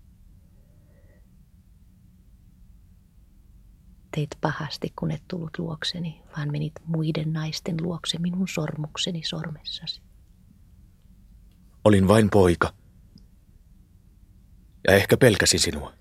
Teit 4.16 4.38
pahasti, 4.42 4.94
kun 4.96 5.12
et 5.12 5.24
tullut 5.28 5.60
luokseni, 5.60 6.22
vaan 6.38 6.52
menit 6.52 6.74
muiden 6.86 7.34
naisten 7.34 7.76
luokse 7.82 8.20
minun 8.20 8.48
sormukseni 8.48 9.22
sormessasi. 9.26 10.02
Olin 11.84 12.08
vain 12.08 12.30
poika. 12.30 12.74
Ja 14.88 14.94
ehkä 14.94 15.18
pelkäsin 15.18 15.60
sinua. 15.60 15.94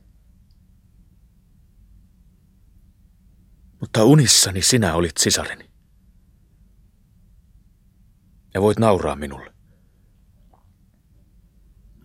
Mutta 3.81 4.05
unissani 4.05 4.63
sinä 4.63 4.95
olit 4.95 5.17
sisareni. 5.17 5.71
Ja 8.55 8.63
voit 8.63 8.79
nauraa 8.79 9.17
minulle. 9.17 9.55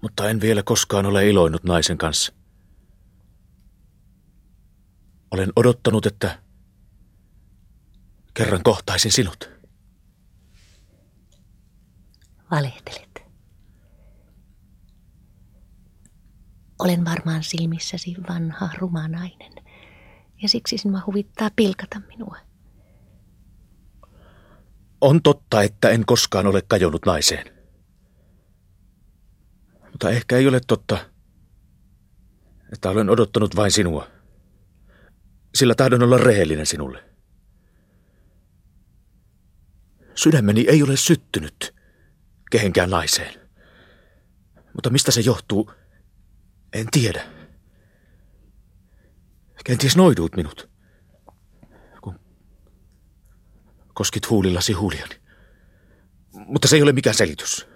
Mutta 0.01 0.29
en 0.29 0.41
vielä 0.41 0.63
koskaan 0.63 1.05
ole 1.05 1.29
iloinut 1.29 1.63
naisen 1.63 1.97
kanssa. 1.97 2.38
Olen 5.31 5.51
odottanut, 5.55 6.05
että 6.05 6.39
kerran 8.33 8.63
kohtaisin 8.63 9.11
sinut. 9.11 9.49
Valehtelet. 12.51 13.21
Olen 16.79 17.05
varmaan 17.05 17.43
silmissäsi 17.43 18.15
vanha, 18.29 18.69
ruma 18.77 19.07
nainen, 19.07 19.53
ja 20.41 20.49
siksi 20.49 20.77
sinua 20.77 21.01
huvittaa 21.05 21.49
pilkata 21.55 22.01
minua. 22.07 22.37
On 25.01 25.21
totta, 25.21 25.63
että 25.63 25.89
en 25.89 26.05
koskaan 26.05 26.47
ole 26.47 26.61
kajonnut 26.61 27.05
naiseen. 27.05 27.59
Mutta 29.91 30.09
ehkä 30.09 30.37
ei 30.37 30.47
ole 30.47 30.59
totta, 30.67 30.97
että 32.73 32.89
olen 32.89 33.09
odottanut 33.09 33.55
vain 33.55 33.71
sinua. 33.71 34.07
Sillä 35.55 35.75
tahdon 35.75 36.03
olla 36.03 36.17
rehellinen 36.17 36.65
sinulle. 36.65 37.03
Sydämeni 40.15 40.65
ei 40.67 40.83
ole 40.83 40.97
syttynyt 40.97 41.75
kehenkään 42.51 42.89
naiseen. 42.89 43.49
Mutta 44.73 44.89
mistä 44.89 45.11
se 45.11 45.21
johtuu, 45.21 45.71
en 46.73 46.87
tiedä. 46.91 47.25
Kenties 49.65 49.95
noiduit 49.95 50.35
minut, 50.35 50.69
kun 52.01 52.19
koskit 53.93 54.29
huulillasi 54.29 54.73
huuliani. 54.73 55.15
Mutta 56.31 56.67
se 56.67 56.75
ei 56.75 56.81
ole 56.81 56.91
mikään 56.91 57.15
selitys. 57.15 57.67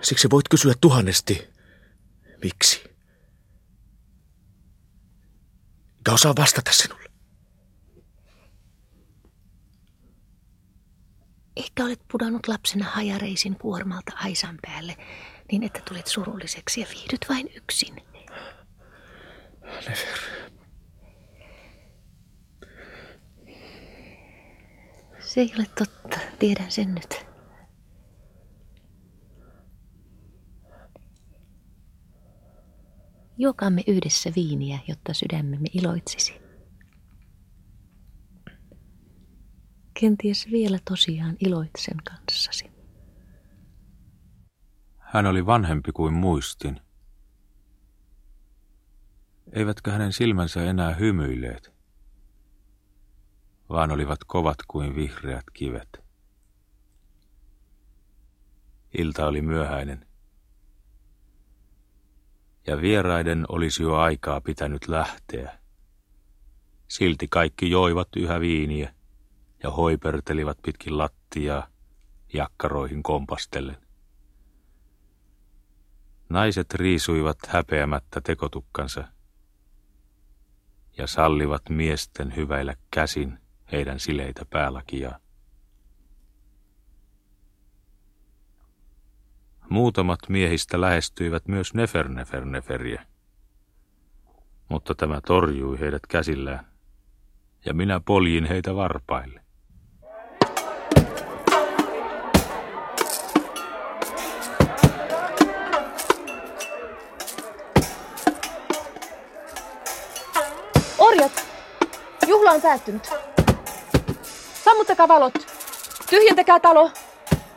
Siksi 0.00 0.30
voit 0.30 0.48
kysyä 0.48 0.74
tuhannesti, 0.80 1.48
miksi. 2.42 2.83
Enkä 6.04 6.14
osaa 6.14 6.34
vastata 6.38 6.72
sinulle. 6.72 7.08
Ehkä 11.56 11.84
olet 11.84 12.00
pudonnut 12.12 12.48
lapsena 12.48 12.84
hajareisin 12.84 13.56
kuormalta 13.56 14.12
aisan 14.14 14.58
päälle, 14.62 14.96
niin 15.52 15.62
että 15.62 15.80
tulet 15.88 16.06
surulliseksi 16.06 16.80
ja 16.80 16.86
viihdyt 16.90 17.26
vain 17.28 17.48
yksin. 17.56 18.02
Nefer. 19.88 20.18
Se 25.20 25.40
ei 25.40 25.52
ole 25.58 25.66
totta, 25.78 26.18
tiedän 26.38 26.70
sen 26.70 26.94
nyt. 26.94 27.33
Juokaamme 33.38 33.82
yhdessä 33.86 34.32
viiniä, 34.36 34.78
jotta 34.88 35.14
sydämemme 35.14 35.68
iloitsisi. 35.72 36.34
Kenties 40.00 40.50
vielä 40.50 40.78
tosiaan 40.84 41.36
iloitsen 41.40 41.96
kanssasi. 42.04 42.70
Hän 44.98 45.26
oli 45.26 45.46
vanhempi 45.46 45.92
kuin 45.92 46.14
muistin. 46.14 46.80
Eivätkö 49.52 49.92
hänen 49.92 50.12
silmänsä 50.12 50.64
enää 50.64 50.94
hymyilleet, 50.94 51.72
vaan 53.68 53.90
olivat 53.90 54.18
kovat 54.26 54.58
kuin 54.68 54.94
vihreät 54.94 55.44
kivet. 55.52 55.88
Ilta 58.98 59.26
oli 59.26 59.42
myöhäinen. 59.42 60.06
Ja 62.66 62.80
vieraiden 62.80 63.44
olisi 63.48 63.82
jo 63.82 63.94
aikaa 63.94 64.40
pitänyt 64.40 64.88
lähteä. 64.88 65.58
Silti 66.88 67.28
kaikki 67.28 67.70
joivat 67.70 68.08
yhä 68.16 68.40
viiniä 68.40 68.94
ja 69.62 69.70
hoipertelivat 69.70 70.58
pitkin 70.62 70.98
lattiaa 70.98 71.68
jakkaroihin 72.34 73.02
kompastellen. 73.02 73.76
Naiset 76.28 76.74
riisuivat 76.74 77.38
häpeämättä 77.46 78.20
tekotukkansa 78.20 79.04
ja 80.98 81.06
sallivat 81.06 81.62
miesten 81.68 82.36
hyväillä 82.36 82.74
käsin 82.90 83.38
heidän 83.72 84.00
sileitä 84.00 84.44
päälakiaan. 84.50 85.23
Muutamat 89.68 90.18
miehistä 90.28 90.80
lähestyivät 90.80 91.48
myös 91.48 91.74
Neferneferneferiä, 91.74 93.06
mutta 94.68 94.94
tämä 94.94 95.20
torjui 95.26 95.80
heidät 95.80 96.06
käsillään, 96.06 96.66
ja 97.64 97.74
minä 97.74 98.00
poljin 98.00 98.44
heitä 98.44 98.74
varpaille. 98.76 99.40
Orjat! 110.98 111.46
Juhla 112.26 112.50
on 112.50 112.62
päättynyt. 112.62 113.10
Sammuttakaa 114.64 115.08
valot. 115.08 115.34
Tyhjentäkää 116.10 116.60
talo. 116.60 116.90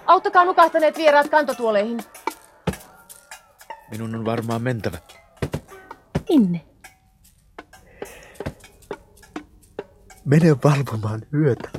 Auttakaa 0.08 0.46
nukahtaneet 0.46 0.98
vieraat 0.98 1.30
kantotuoleihin. 1.30 2.00
Minun 3.91 4.15
on 4.15 4.26
varmaan 4.26 4.62
mentävä. 4.62 4.98
Inne. 6.30 6.65
Mene 10.26 10.56
valvomaan 10.63 11.22
yötä. 11.34 11.70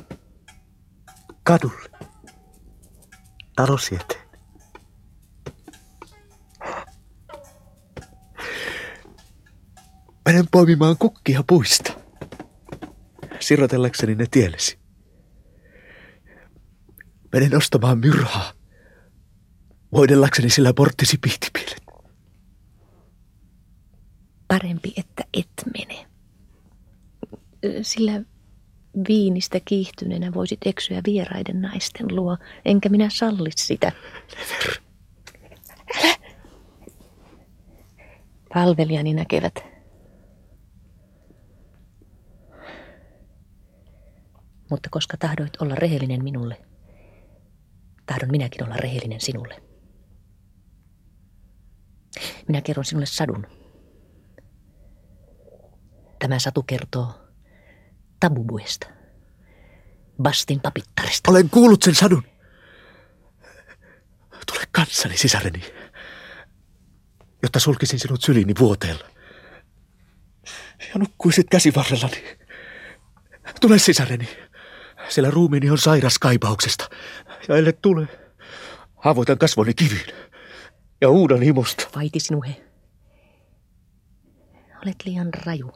Kadulle. 1.43 1.89
Talosi 3.55 3.95
eteen. 3.95 4.29
Menen 10.25 10.45
poimimaan 10.51 10.97
kukkia 10.97 11.43
puista. 11.47 11.93
Sirotellakseni 13.39 14.15
ne 14.15 14.25
tielesi. 14.31 14.78
Menen 17.33 17.57
ostamaan 17.57 17.97
myrhaa. 17.97 18.51
Voidellakseni 19.91 20.49
sillä 20.49 20.73
porttisi 20.73 21.17
pihtipielet. 21.17 21.81
Parempi, 24.47 24.93
että 24.97 25.23
et 25.33 25.49
mene. 25.77 26.05
Sillä 27.81 28.21
viinistä 29.07 29.59
kiihtyneenä 29.65 30.33
voisit 30.33 30.59
eksyä 30.65 31.01
vieraiden 31.05 31.61
naisten 31.61 32.15
luo, 32.15 32.37
enkä 32.65 32.89
minä 32.89 33.09
salli 33.09 33.49
sitä. 33.55 33.91
Never. 34.35 34.81
Älä. 35.95 36.15
Palvelijani 38.53 39.13
näkevät. 39.13 39.53
Mutta 44.69 44.89
koska 44.91 45.17
tahdoit 45.17 45.61
olla 45.61 45.75
rehellinen 45.75 46.23
minulle, 46.23 46.57
tahdon 48.09 48.31
minäkin 48.31 48.63
olla 48.63 48.75
rehellinen 48.75 49.21
sinulle. 49.21 49.61
Minä 52.47 52.61
kerron 52.61 52.85
sinulle 52.85 53.05
sadun. 53.05 53.47
Tämä 56.19 56.39
satu 56.39 56.63
kertoo 56.63 57.13
Tabubuesta, 58.19 58.87
Bastin 60.21 60.61
papittarista. 60.61 61.31
Olen 61.31 61.49
kuullut 61.49 61.83
sen 61.83 61.95
sadun. 61.95 62.23
Tule 64.47 64.63
kanssani, 64.71 65.17
sisareni, 65.17 65.63
jotta 67.43 67.59
sulkisin 67.59 67.99
sinut 67.99 68.21
syliini 68.21 68.53
vuoteella. 68.59 69.05
Ja 70.79 70.95
nukkuisit 70.95 71.47
käsivarrellani. 71.49 72.37
Tule, 73.61 73.79
sisareni, 73.79 74.29
sillä 75.09 75.31
ruumiini 75.31 75.69
on 75.69 75.77
sairas 75.77 76.19
kaipauksesta. 76.19 76.89
Ja 77.47 77.57
ellei 77.57 77.73
tule, 77.73 78.07
haavoitan 78.95 79.37
kasvoni 79.37 79.73
kiviin 79.73 80.15
ja 81.01 81.09
uudan 81.09 81.41
himosta. 81.41 81.87
Vaiti 81.95 82.19
sinuhe. 82.19 82.61
Olet 84.85 84.95
liian 85.05 85.29
raju. 85.45 85.71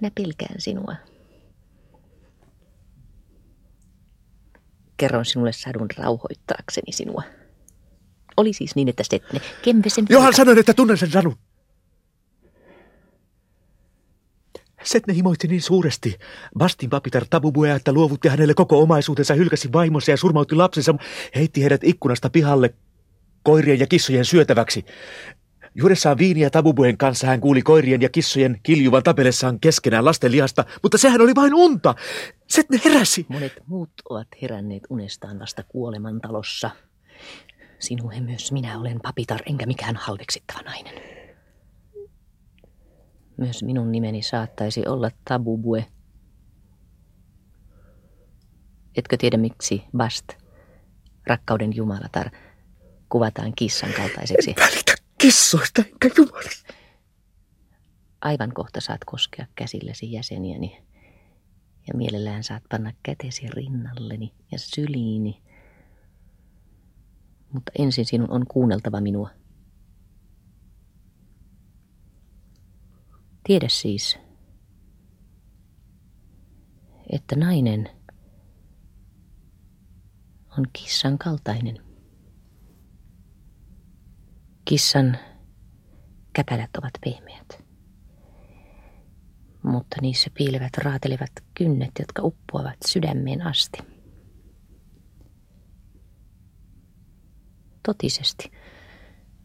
Minä 0.00 0.10
pelkään 0.14 0.60
sinua. 0.60 0.94
Kerron 4.96 5.24
sinulle 5.24 5.52
sadun 5.52 5.88
rauhoittaakseni 5.98 6.92
sinua. 6.92 7.22
Oli 8.36 8.52
siis 8.52 8.74
niin, 8.74 8.88
että 8.88 9.02
Stetne 9.02 9.40
kempesen... 9.62 10.06
Johan 10.08 10.34
sanoin, 10.34 10.58
että 10.58 10.74
tunnen 10.74 10.98
sen 10.98 11.10
sadun. 11.10 11.36
Setne 14.82 15.14
himoitti 15.14 15.48
niin 15.48 15.62
suuresti 15.62 16.18
Bastin 16.58 16.90
papitar 16.90 17.24
Tabubuea, 17.30 17.74
että 17.74 17.92
luovutti 17.92 18.28
hänelle 18.28 18.54
koko 18.54 18.82
omaisuutensa, 18.82 19.34
hylkäsi 19.34 19.72
vaimonsa 19.72 20.10
ja 20.10 20.16
surmautti 20.16 20.54
lapsensa, 20.54 20.94
heitti 21.34 21.62
heidät 21.62 21.84
ikkunasta 21.84 22.30
pihalle 22.30 22.74
koirien 23.42 23.80
ja 23.80 23.86
kissojen 23.86 24.24
syötäväksi. 24.24 24.84
Juodessaan 25.74 26.18
viiniä 26.18 26.50
Tabubuen 26.50 26.98
kanssa 26.98 27.26
hän 27.26 27.40
kuuli 27.40 27.62
koirien 27.62 28.02
ja 28.02 28.08
kissojen 28.08 28.60
kiljuvan 28.62 29.02
tapelessaan 29.02 29.60
keskenään 29.60 30.04
lasten 30.04 30.32
lihasta, 30.32 30.64
mutta 30.82 30.98
sehän 30.98 31.20
oli 31.20 31.34
vain 31.34 31.54
unta. 31.54 31.94
Setne 32.48 32.80
heräsi. 32.84 33.26
Monet 33.28 33.52
muut 33.66 33.90
ovat 34.10 34.28
heränneet 34.42 34.82
unestaan 34.90 35.38
vasta 35.38 35.62
kuoleman 35.62 36.20
talossa. 36.20 36.70
Myös 38.20 38.52
minä 38.52 38.80
olen 38.80 39.00
papitar, 39.02 39.40
enkä 39.46 39.66
mikään 39.66 39.96
halveksittava 39.96 40.62
nainen. 40.62 41.21
Myös 43.36 43.62
minun 43.62 43.92
nimeni 43.92 44.22
saattaisi 44.22 44.86
olla 44.86 45.10
Tabubue. 45.28 45.86
Etkö 48.96 49.16
tiedä 49.16 49.36
miksi 49.36 49.82
Bast, 49.96 50.28
rakkauden 51.26 51.76
jumalatar, 51.76 52.30
kuvataan 53.08 53.52
kissan 53.56 53.90
kaltaiseksi? 53.92 54.50
En 54.50 54.56
välitä 54.56 54.94
kissoista 55.18 55.82
enkä 55.92 56.10
jumalista. 56.18 56.74
Aivan 58.20 58.52
kohta 58.54 58.80
saat 58.80 59.04
koskea 59.04 59.46
käsillesi 59.54 60.12
jäseniäni 60.12 60.82
ja 61.88 61.94
mielellään 61.94 62.44
saat 62.44 62.62
panna 62.70 62.92
kätesi 63.02 63.46
rinnalleni 63.50 64.34
ja 64.52 64.58
syliini. 64.58 65.42
Mutta 67.52 67.72
ensin 67.78 68.04
sinun 68.04 68.30
on 68.30 68.46
kuunneltava 68.46 69.00
minua. 69.00 69.30
Tiedä 73.44 73.68
siis, 73.68 74.18
että 77.12 77.36
nainen 77.36 77.90
on 80.58 80.64
kissan 80.72 81.18
kaltainen. 81.18 81.78
Kissan 84.64 85.18
käpälät 86.32 86.70
ovat 86.78 86.92
pehmeät, 87.04 87.64
mutta 89.62 89.96
niissä 90.00 90.30
piilevät 90.34 90.76
raatelevat 90.78 91.30
kynnet, 91.54 91.90
jotka 91.98 92.22
uppoavat 92.22 92.76
sydämeen 92.86 93.42
asti. 93.42 93.78
Totisesti, 97.82 98.52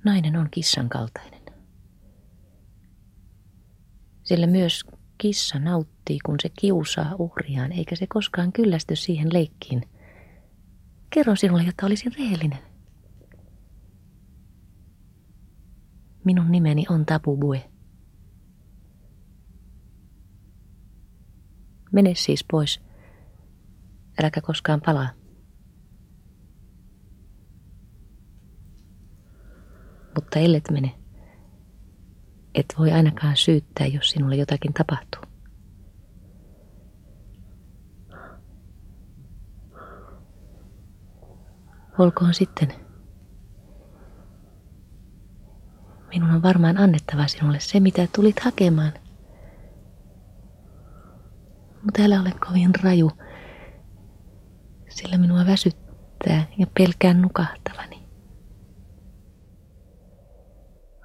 nainen 0.06 0.36
on 0.36 0.48
kissan 0.52 0.90
kaltainen. 0.90 1.37
Sillä 4.28 4.48
myös 4.48 4.86
kissa 5.18 5.60
nauttii, 5.60 6.20
kun 6.26 6.36
se 6.42 6.50
kiusaa 6.60 7.16
uhriaan, 7.20 7.72
eikä 7.72 7.96
se 7.96 8.08
koskaan 8.08 8.52
kyllästy 8.52 8.96
siihen 8.96 9.34
leikkiin. 9.34 9.82
Kerron 11.10 11.38
sinulle, 11.38 11.64
jotta 11.64 11.86
olisin 11.86 12.12
rehellinen. 12.20 12.60
Minun 16.26 16.52
nimeni 16.52 16.86
on 16.90 17.06
Tabubue. 17.06 17.70
Mene 21.92 22.16
siis 22.16 22.46
pois. 22.52 22.82
Äläkä 24.22 24.42
koskaan 24.42 24.82
palaa. 24.86 25.10
Mutta 30.16 30.40
ellet 30.40 30.72
mene, 30.72 30.97
et 32.58 32.66
voi 32.80 32.92
ainakaan 32.92 33.38
syyttää, 33.38 33.88
jos 33.88 34.10
sinulle 34.10 34.36
jotakin 34.36 34.74
tapahtuu. 34.74 35.22
Olkoon 42.00 42.34
sitten. 42.34 42.74
Minun 46.08 46.30
on 46.30 46.44
varmaan 46.44 46.78
annettava 46.78 47.28
sinulle 47.28 47.60
se, 47.60 47.80
mitä 47.80 48.08
tulit 48.16 48.40
hakemaan. 48.40 48.94
Mutta 51.84 52.02
älä 52.02 52.22
ole 52.22 52.32
kovin 52.48 52.72
raju, 52.84 53.12
sillä 54.90 55.18
minua 55.18 55.46
väsyttää 55.46 56.46
ja 56.58 56.68
pelkään 56.78 57.22
nukahtavani. 57.22 58.07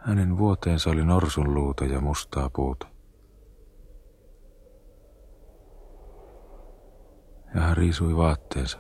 Hänen 0.07 0.39
vuoteensa 0.39 0.91
oli 0.91 1.05
norsun 1.05 1.55
luuta 1.55 1.85
ja 1.85 2.01
mustaa 2.01 2.51
puuta. 2.55 2.87
Ja 7.55 7.61
hän 7.61 7.77
riisui 7.77 8.17
vaatteensa. 8.17 8.79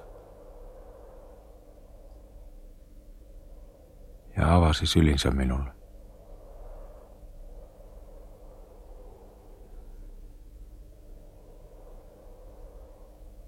Ja 4.36 4.54
avasi 4.56 4.86
sylinsä 4.86 5.30
minulle. 5.30 5.70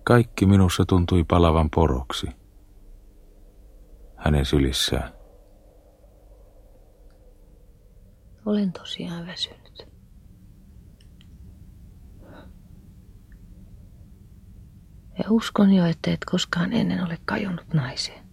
Kaikki 0.05 0.47
minussa 0.47 0.85
tuntui 0.89 1.25
palavan 1.25 1.71
poroksi. 1.71 2.27
Hänen 4.17 4.45
sylissään. 4.45 5.14
Olen 8.47 8.73
tosiaan 8.73 9.27
väsynyt. 9.27 9.87
Ja 15.19 15.25
uskon 15.31 15.73
jo, 15.73 15.85
että 15.87 16.11
et 16.11 16.25
koskaan 16.31 16.73
ennen 16.73 17.05
ole 17.05 17.19
kajonnut 17.25 17.75
naiseen. 17.75 18.25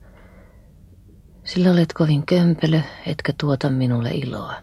Sillä 1.44 1.72
olet 1.72 1.94
kovin 1.94 2.26
kömpelö, 2.26 2.82
etkä 3.06 3.34
tuota 3.42 3.70
minulle 3.70 4.12
iloa. 4.12 4.54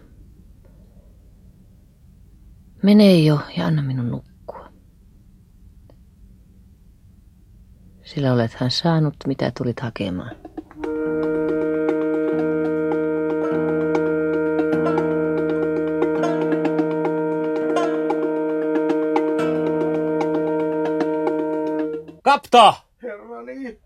Mene 2.82 3.18
jo 3.18 3.40
ja 3.56 3.66
anna 3.66 3.82
minun 3.82 4.08
nukkua. 4.08 4.72
Sillä 8.04 8.32
olethan 8.32 8.70
saanut, 8.70 9.16
mitä 9.26 9.52
tulit 9.58 9.80
hakemaan. 9.80 10.47
Kapta! 22.50 22.74
Herrani. 23.02 23.78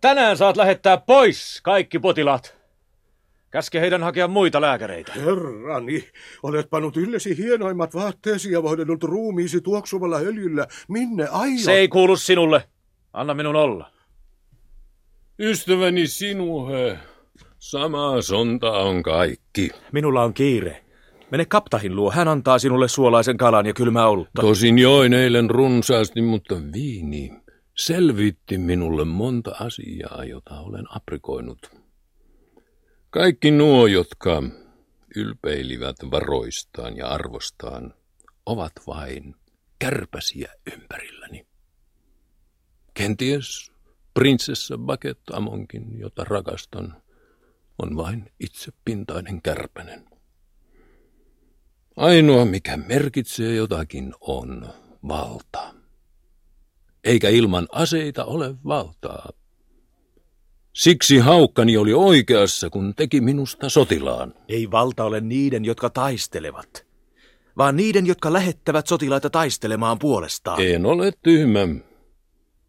Tänään 0.00 0.36
saat 0.36 0.56
lähettää 0.56 0.96
pois 0.96 1.60
kaikki 1.62 1.98
potilaat. 1.98 2.56
Käske 3.50 3.80
heidän 3.80 4.02
hakea 4.02 4.28
muita 4.28 4.60
lääkäreitä. 4.60 5.12
Herrani, 5.12 6.04
olet 6.42 6.70
pannut 6.70 6.96
yllesi 6.96 7.38
hienoimmat 7.38 7.94
vaatteesi 7.94 8.52
ja 8.52 8.62
vohdennut 8.62 9.02
ruumiisi 9.02 9.60
tuoksuvalla 9.60 10.16
öljyllä. 10.18 10.66
Minne 10.88 11.26
aiot? 11.26 11.60
Se 11.60 11.72
ei 11.72 11.88
kuulu 11.88 12.16
sinulle. 12.16 12.64
Anna 13.12 13.34
minun 13.34 13.56
olla. 13.56 13.90
Ystäväni 15.38 16.06
sinuhe, 16.06 16.98
sama 17.58 18.22
sonta 18.22 18.70
on 18.70 19.02
kaikki. 19.02 19.70
Minulla 19.92 20.22
on 20.22 20.34
kiire. 20.34 20.84
Mene 21.30 21.44
kaptahin 21.44 21.96
luo, 21.96 22.10
hän 22.10 22.28
antaa 22.28 22.58
sinulle 22.58 22.88
suolaisen 22.88 23.36
kalan 23.36 23.66
ja 23.66 23.72
kylmää 23.72 24.08
olutta. 24.08 24.42
Tosin 24.42 24.78
join 24.78 25.12
eilen 25.12 25.50
runsaasti, 25.50 26.22
mutta 26.22 26.54
viini 26.72 27.40
selvitti 27.80 28.58
minulle 28.58 29.04
monta 29.04 29.50
asiaa, 29.60 30.24
jota 30.24 30.60
olen 30.60 30.84
aprikoinut. 30.96 31.70
Kaikki 33.10 33.50
nuo, 33.50 33.86
jotka 33.86 34.42
ylpeilivät 35.16 35.96
varoistaan 36.10 36.96
ja 36.96 37.08
arvostaan, 37.08 37.94
ovat 38.46 38.72
vain 38.86 39.34
kärpäsiä 39.78 40.52
ympärilläni. 40.72 41.46
Kenties 42.94 43.72
prinsessa 44.14 44.78
Bakettamonkin, 44.78 45.98
jota 45.98 46.24
rakastan, 46.24 47.02
on 47.78 47.96
vain 47.96 48.32
itsepintainen 48.40 49.42
kärpänen. 49.42 50.04
Ainoa, 51.96 52.44
mikä 52.44 52.76
merkitsee 52.76 53.54
jotakin, 53.54 54.14
on 54.20 54.68
valta. 55.08 55.79
Eikä 57.04 57.28
ilman 57.28 57.68
aseita 57.72 58.24
ole 58.24 58.54
valtaa. 58.64 59.28
Siksi 60.72 61.18
haukkani 61.18 61.76
oli 61.76 61.92
oikeassa, 61.94 62.70
kun 62.70 62.94
teki 62.96 63.20
minusta 63.20 63.68
sotilaan. 63.68 64.34
Ei 64.48 64.70
valta 64.70 65.04
ole 65.04 65.20
niiden, 65.20 65.64
jotka 65.64 65.90
taistelevat, 65.90 66.86
vaan 67.56 67.76
niiden, 67.76 68.06
jotka 68.06 68.32
lähettävät 68.32 68.86
sotilaita 68.86 69.30
taistelemaan 69.30 69.98
puolestaan. 69.98 70.62
En 70.62 70.86
ole 70.86 71.12
tyhmä, 71.22 71.68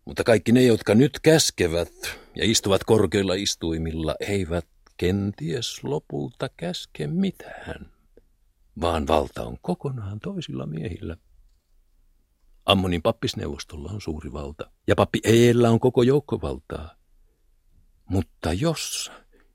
mutta 0.05 0.23
kaikki 0.23 0.51
ne, 0.51 0.63
jotka 0.63 0.95
nyt 0.95 1.19
käskevät 1.19 2.17
ja 2.35 2.45
istuvat 2.45 2.83
korkeilla 2.83 3.33
istuimilla, 3.33 4.15
eivät 4.19 4.67
kenties 4.97 5.83
lopulta 5.83 6.49
käske 6.57 7.07
mitään, 7.07 7.91
vaan 8.81 9.07
valta 9.07 9.43
on 9.43 9.57
kokonaan 9.61 10.19
toisilla 10.19 10.65
miehillä. 10.65 11.17
Ammonin 12.65 13.01
pappisneuvostolla 13.01 13.91
on 13.91 14.01
suuri 14.01 14.33
valta, 14.33 14.71
ja 14.87 14.95
pappi 14.95 15.19
Eellä 15.23 15.69
on 15.69 15.79
koko 15.79 16.03
joukko 16.03 16.41
valtaa. 16.41 16.95
Mutta 18.09 18.53
jos 18.53 19.11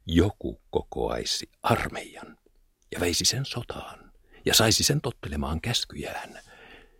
joku 0.06 0.60
kokoaisi 0.70 1.50
armeijan 1.62 2.38
ja 2.92 3.00
veisi 3.00 3.24
sen 3.24 3.44
sotaan 3.44 4.12
ja 4.46 4.54
saisi 4.54 4.82
sen 4.84 5.00
tottelemaan 5.00 5.60
käskyjään, 5.60 6.40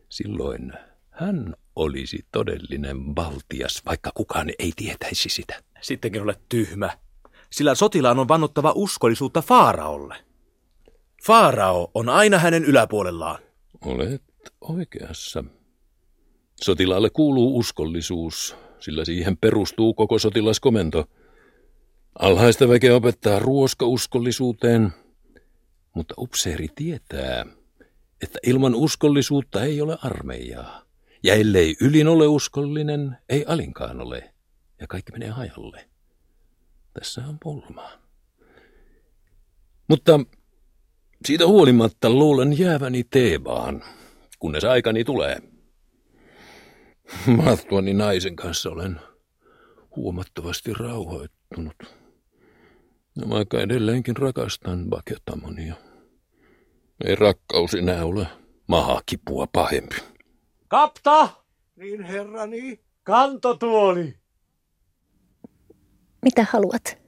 silloin 0.09 0.73
hän 1.11 1.57
olisi 1.77 2.27
todellinen 2.33 3.17
valtias, 3.17 3.83
vaikka 3.87 4.11
kukaan 4.15 4.51
ei 4.59 4.73
tietäisi 4.77 5.29
sitä. 5.29 5.63
Sittenkin 5.81 6.23
olet 6.23 6.49
tyhmä, 6.49 6.99
sillä 7.53 7.75
sotilaan 7.75 8.19
on 8.19 8.29
vannottava 8.29 8.73
uskollisuutta 8.75 9.43
Faaraolle. 9.43 10.17
Faarao 11.27 11.91
on 11.95 12.09
aina 12.09 12.39
hänen 12.39 12.65
yläpuolellaan. 12.65 13.39
Olet 13.81 14.23
oikeassa. 14.61 15.45
Sotilaalle 16.63 17.11
kuuluu 17.11 17.59
uskollisuus, 17.59 18.57
sillä 18.81 19.05
siihen 19.05 19.37
perustuu 19.37 19.95
koko 19.95 20.19
sotilaskomento– 20.19 21.05
Alhaista 22.19 22.69
väkeä 22.69 22.95
opettaa 22.95 23.39
ruoska 23.39 23.87
uskollisuuteen, 23.87 24.93
mutta 25.95 26.15
upseeri 26.19 26.69
tietää, 26.75 27.47
että 28.23 28.39
ilman 28.47 28.75
uskollisuutta 28.75 29.63
ei 29.63 29.81
ole 29.81 29.99
armeijaa. 30.03 30.83
Ja 31.23 31.35
ellei 31.35 31.77
ylin 31.81 32.09
ole 32.09 32.27
uskollinen, 32.27 33.17
ei 33.29 33.45
alinkaan 33.49 34.01
ole. 34.01 34.35
Ja 34.81 34.87
kaikki 34.87 35.13
menee 35.13 35.29
hajalle. 35.29 35.89
Tässä 36.93 37.23
on 37.29 37.39
pulma. 37.43 37.89
Mutta 39.89 40.21
siitä 41.25 41.47
huolimatta 41.47 42.11
luulen 42.11 42.59
jääväni 42.59 43.05
Teebaan, 43.05 43.85
kunnes 44.39 44.65
aikani 44.65 45.05
tulee. 45.05 45.43
Mahtuani 47.45 47.95
naisen 47.95 48.37
kanssa 48.37 48.71
olen 48.71 49.01
huomattavasti 49.97 50.73
rauhoittunut. 50.75 51.77
No 53.19 53.29
vaikka 53.29 53.61
edelleenkin 53.61 54.17
rakastan 54.17 54.91
Baketamonia. 54.91 55.75
Ei 57.05 57.15
rakkaus 57.15 57.75
enää 57.75 58.05
ole 58.05 58.27
mahakipua 58.69 59.47
pahempi. 59.53 59.97
Kapta! 60.69 61.29
Niin 61.77 62.03
herrani. 62.03 62.81
Kantotuoli! 63.03 64.19
Mitä 66.23 66.47
haluat? 66.51 66.99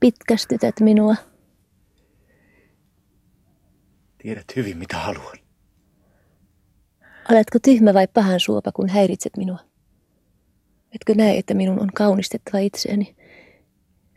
Pitkästytät 0.00 0.80
minua. 0.80 1.14
Tiedät 4.18 4.56
hyvin, 4.56 4.78
mitä 4.78 4.96
haluan. 4.98 5.43
Oletko 7.30 7.58
tyhmä 7.58 7.94
vai 7.94 8.08
pahan 8.08 8.40
suopa, 8.40 8.72
kun 8.72 8.88
häiritset 8.88 9.36
minua? 9.36 9.58
Etkö 10.94 11.14
näe, 11.14 11.38
että 11.38 11.54
minun 11.54 11.80
on 11.80 11.88
kaunistettava 11.94 12.58
itseäni? 12.58 13.16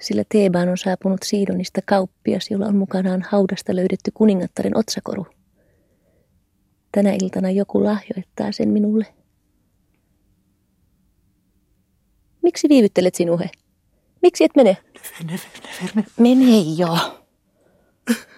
Sillä 0.02 0.24
Teebaan 0.30 0.70
on 0.70 0.78
saapunut 0.78 1.24
Siidonista 1.24 1.82
kauppias, 1.86 2.52
jolla 2.52 2.65
on 2.65 2.76
mukanaan 2.76 3.22
haudasta 3.30 3.76
löydetty 3.76 4.12
kuningattaren 4.13 4.78
otsakoru. 4.78 5.28
Tänä 6.91 7.13
iltana 7.22 7.52
joku 7.52 7.84
lahjoittaa 7.84 8.52
sen 8.52 8.70
minulle. 8.70 9.06
Miksi 12.43 12.70
viivyttelet 12.70 13.15
sinuhe? 13.15 13.50
Miksi 14.22 14.43
et 14.43 14.56
mene? 14.56 14.78
Mene 16.20 16.60
jo. 16.78 16.98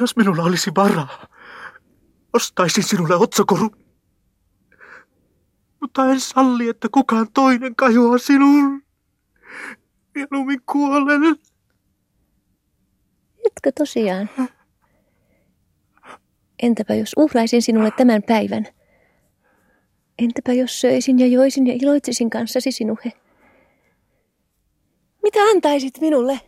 Jos 0.00 0.16
minulla 0.16 0.42
olisi 0.42 0.70
varaa, 0.76 1.26
ostaisin 2.32 2.84
sinulle 2.84 3.14
otsakoru. 3.14 3.70
Mutta 5.80 6.10
en 6.10 6.20
salli, 6.20 6.68
että 6.68 6.88
kukaan 6.92 7.26
toinen 7.34 7.76
kajoaa 7.76 8.18
sinuun. 8.18 8.82
Mieluummin 10.14 10.60
kuolen. 10.66 11.22
Etkö 13.46 13.72
tosiaan? 13.78 14.30
Entäpä 16.62 16.94
jos 16.94 17.12
uhraisin 17.16 17.62
sinulle 17.62 17.90
tämän 17.90 18.22
päivän? 18.22 18.66
Entäpä 20.18 20.52
jos 20.52 20.80
söisin 20.80 21.18
ja 21.18 21.26
joisin 21.26 21.66
ja 21.66 21.74
iloitsisin 21.82 22.30
kanssasi 22.30 22.72
sinuhe? 22.72 23.12
Mitä 25.22 25.38
antaisit 25.42 26.00
minulle? 26.00 26.40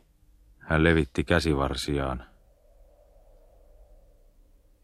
Hän 0.58 0.84
levitti 0.84 1.24
käsivarsiaan 1.24 2.31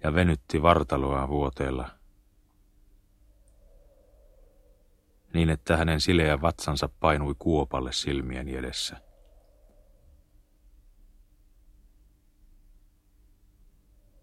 ja 0.02 0.14
venytti 0.14 0.62
vartaloa 0.62 1.28
vuoteella. 1.28 1.88
Niin, 5.34 5.50
että 5.50 5.76
hänen 5.76 6.00
sileä 6.00 6.40
vatsansa 6.40 6.88
painui 7.00 7.34
kuopalle 7.38 7.92
silmien 7.92 8.48
edessä. 8.48 8.96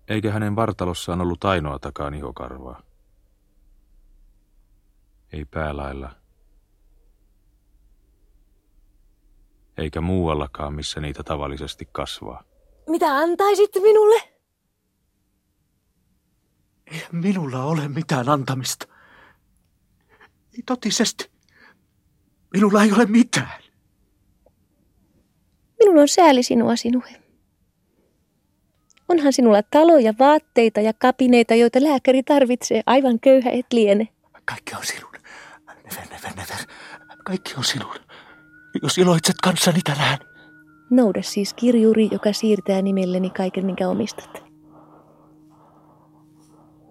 Eikä 0.07 0.31
hänen 0.31 0.55
vartalossaan 0.55 1.21
ollut 1.21 1.45
ainoatakaan 1.45 2.13
ihokarvaa. 2.13 2.81
Ei 5.33 5.45
päälailla. 5.45 6.11
Eikä 9.77 10.01
muuallakaan, 10.01 10.73
missä 10.73 11.01
niitä 11.01 11.23
tavallisesti 11.23 11.89
kasvaa. 11.91 12.43
Mitä 12.87 13.05
antaisit 13.05 13.71
minulle? 13.81 14.34
Eihän 16.91 17.09
minulla 17.11 17.63
ole 17.63 17.87
mitään 17.87 18.29
antamista. 18.29 18.87
Ei 20.53 20.63
totisesti. 20.65 21.29
Minulla 22.53 22.83
ei 22.83 22.91
ole 22.91 23.05
mitään. 23.05 23.61
Minulla 25.79 26.01
on 26.01 26.07
sääli 26.07 26.43
sinua, 26.43 26.75
sinuhe. 26.75 27.21
Onhan 29.09 29.33
sinulla 29.33 29.63
taloja, 29.63 30.13
vaatteita 30.19 30.81
ja 30.81 30.93
kapineita, 30.93 31.55
joita 31.55 31.83
lääkäri 31.83 32.23
tarvitsee. 32.23 32.81
Aivan 32.85 33.19
köyhä 33.19 33.49
et 33.49 33.65
liene. 33.71 34.07
Kaikki 34.45 34.75
on 34.75 34.85
sinun. 34.85 35.11
Never, 35.67 36.07
never, 36.09 36.35
never. 36.35 36.65
Kaikki 37.25 37.53
on 37.57 37.63
sinun. 37.63 37.95
Jos 38.83 38.97
iloitset 38.97 39.35
kanssani 39.43 39.79
tänään, 39.81 40.17
Nouda 40.89 41.21
siis 41.21 41.53
kirjuri, 41.53 42.09
joka 42.11 42.33
siirtää 42.33 42.81
nimelleni 42.81 43.29
kaiken, 43.29 43.65
minkä 43.65 43.87
omistat. 43.89 44.44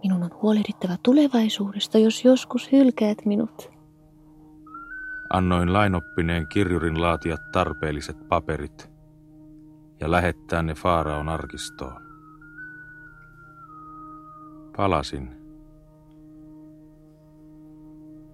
Minun 0.05 0.23
on 0.23 0.31
huolehdittava 0.43 0.97
tulevaisuudesta, 1.03 1.99
jos 1.99 2.25
joskus 2.25 2.73
hylkäät 2.73 3.19
minut. 3.25 3.71
Annoin 5.31 5.73
lainoppineen 5.73 6.47
kirjurin 6.49 7.03
laatia 7.03 7.37
tarpeelliset 7.53 8.29
paperit 8.29 8.91
ja 10.01 10.11
lähettää 10.11 10.63
ne 10.63 10.75
Faaraon 10.75 11.29
arkistoon. 11.29 12.03
Palasin 14.77 15.31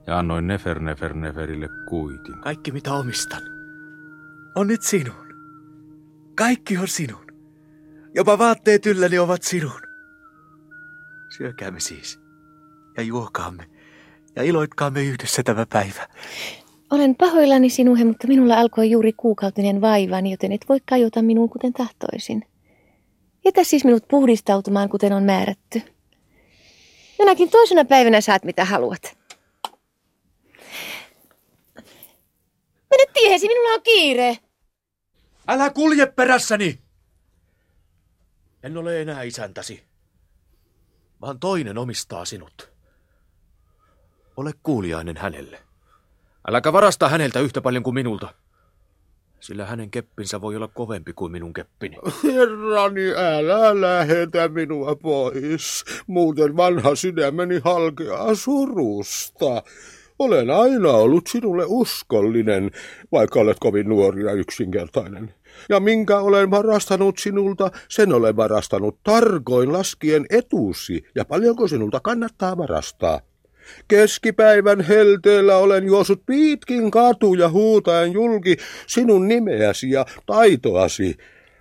ja 0.07 0.19
annoin 0.19 0.47
Nefer 0.47 0.79
Nefer 0.79 1.15
Neferille 1.15 1.69
kuitin. 1.89 2.41
Kaikki 2.41 2.73
mitä 2.73 2.93
omistan 2.93 3.43
on 4.55 4.67
nyt 4.67 4.83
sinun. 4.83 5.27
Kaikki 6.35 6.79
on 6.79 6.89
sinun. 6.89 7.27
Jopa 8.15 8.39
vaatteet 8.39 8.87
ylläni 8.87 9.19
ovat 9.19 9.43
sinun. 9.43 9.90
Syökäämme 11.37 11.81
siis 11.81 12.21
ja 12.97 13.03
juokaamme 13.03 13.71
ja 14.37 14.43
iloitkaamme 14.43 15.03
yhdessä 15.03 15.43
tämä 15.43 15.67
päivä. 15.67 16.09
Olen 16.91 17.15
pahoillani 17.15 17.71
sinuhe, 17.71 18.05
mutta 18.05 18.29
minulla 18.29 18.55
alkoi 18.55 18.91
juuri 18.91 19.13
kuukautinen 19.13 19.81
vaivani, 19.81 20.31
joten 20.31 20.53
et 20.53 20.65
voi 20.69 20.79
kajota 20.89 21.23
minuun 21.23 21.51
kuten 21.51 21.73
tahtoisin. 21.73 22.47
Jätä 23.45 23.65
siis 23.65 23.85
minut 23.85 24.09
puhdistautumaan, 24.09 24.89
kuten 24.89 25.13
on 25.13 25.23
määrätty. 25.23 25.83
Jonakin 27.19 27.51
toisena 27.51 27.85
päivänä 27.85 28.21
saat 28.21 28.45
mitä 28.45 28.65
haluat. 28.65 29.19
Mene 32.91 33.05
tiehesi, 33.15 33.49
minulla 33.49 33.75
on 33.75 33.83
kiire. 33.83 34.39
Älä 35.49 35.71
kulje 35.71 36.07
perässäni! 36.07 36.79
En 38.63 38.77
ole 38.77 39.01
enää 39.01 39.23
isäntäsi, 39.23 39.83
vaan 41.21 41.41
toinen 41.41 41.79
omistaa 41.79 42.25
sinut. 42.25 42.71
Ole 44.37 44.53
kuuliainen 44.63 45.17
hänelle. 45.17 45.59
Äläkä 46.49 46.73
varasta 46.73 47.09
häneltä 47.09 47.41
yhtä 47.41 47.61
paljon 47.61 47.83
kuin 47.83 47.95
minulta, 47.95 48.35
sillä 49.41 49.67
hänen 49.67 49.91
keppinsä 49.91 50.41
voi 50.41 50.57
olla 50.57 50.69
kovempi 50.69 51.13
kuin 51.13 51.33
minun 51.33 51.53
keppini. 51.53 51.97
Herrani, 52.25 53.15
älä 53.17 53.81
lähetä 53.81 54.49
minua 54.49 54.97
pois. 54.97 55.85
Muuten 56.07 56.57
vanha 56.57 56.95
sydämeni 56.95 57.61
halkeaa 57.65 58.35
surusta. 58.35 59.63
Olen 60.19 60.51
aina 60.51 60.89
ollut 60.91 61.27
sinulle 61.27 61.65
uskollinen, 61.67 62.71
vaikka 63.13 63.41
olet 63.41 63.57
kovin 63.61 63.89
nuori 63.89 64.25
ja 64.25 64.33
yksinkertainen. 64.33 65.35
Ja 65.69 65.81
minkä 65.81 66.19
olen 66.19 66.51
varastanut 66.51 67.19
sinulta, 67.19 67.71
sen 67.89 68.13
olen 68.13 68.37
varastanut 68.37 68.99
tarkoin 69.03 69.73
laskien 69.73 70.27
etusi, 70.31 71.05
ja 71.15 71.25
paljonko 71.25 71.69
sinulta 71.69 72.01
kannattaa 72.01 72.57
varastaa. 72.57 73.21
Keskipäivän 73.89 74.81
helteellä 74.81 75.57
olen 75.57 75.85
juossut 75.85 76.23
pitkin 76.27 76.91
katuja 76.91 77.49
huutaen 77.49 78.13
julki 78.13 78.57
sinun 78.87 79.29
nimeäsi 79.29 79.91
ja 79.91 80.07
taitoasi, 80.27 81.17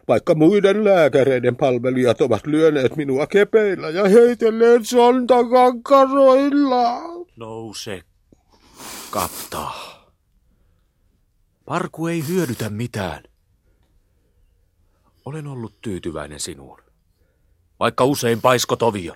vaikka 0.07 0.35
muiden 0.35 0.83
lääkäreiden 0.83 1.55
palvelijat 1.55 2.21
ovat 2.21 2.47
lyöneet 2.47 2.95
minua 2.95 3.27
kepeillä 3.27 3.89
ja 3.89 4.07
heitelleet 4.07 4.85
sontakankaroilla. 4.85 7.01
Nouse, 7.35 8.01
kaptaa. 9.11 9.99
Parku 11.65 12.07
ei 12.07 12.23
hyödytä 12.27 12.69
mitään. 12.69 13.23
Olen 15.29 15.47
ollut 15.47 15.81
tyytyväinen 15.81 16.39
sinuun, 16.39 16.81
vaikka 17.79 18.05
usein 18.05 18.41
paiskot 18.41 18.81
ovia. 18.81 19.15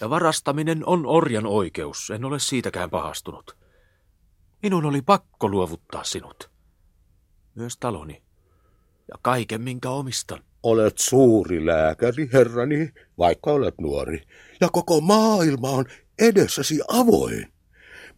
Ja 0.00 0.10
varastaminen 0.10 0.86
on 0.86 1.06
orjan 1.06 1.46
oikeus, 1.46 2.10
en 2.10 2.24
ole 2.24 2.38
siitäkään 2.38 2.90
pahastunut. 2.90 3.56
Minun 4.62 4.84
oli 4.84 5.02
pakko 5.02 5.48
luovuttaa 5.48 6.04
sinut. 6.04 6.50
Myös 7.54 7.76
taloni. 7.76 8.22
Ja 9.08 9.14
kaiken, 9.22 9.60
minkä 9.60 9.90
omistan. 9.90 10.44
Olet 10.62 10.98
suuri 10.98 11.66
lääkäri, 11.66 12.30
herrani, 12.32 12.92
vaikka 13.18 13.50
olet 13.50 13.74
nuori, 13.78 14.22
ja 14.60 14.68
koko 14.72 15.00
maailma 15.00 15.70
on 15.70 15.84
edessäsi 16.18 16.80
avoin. 16.88 17.52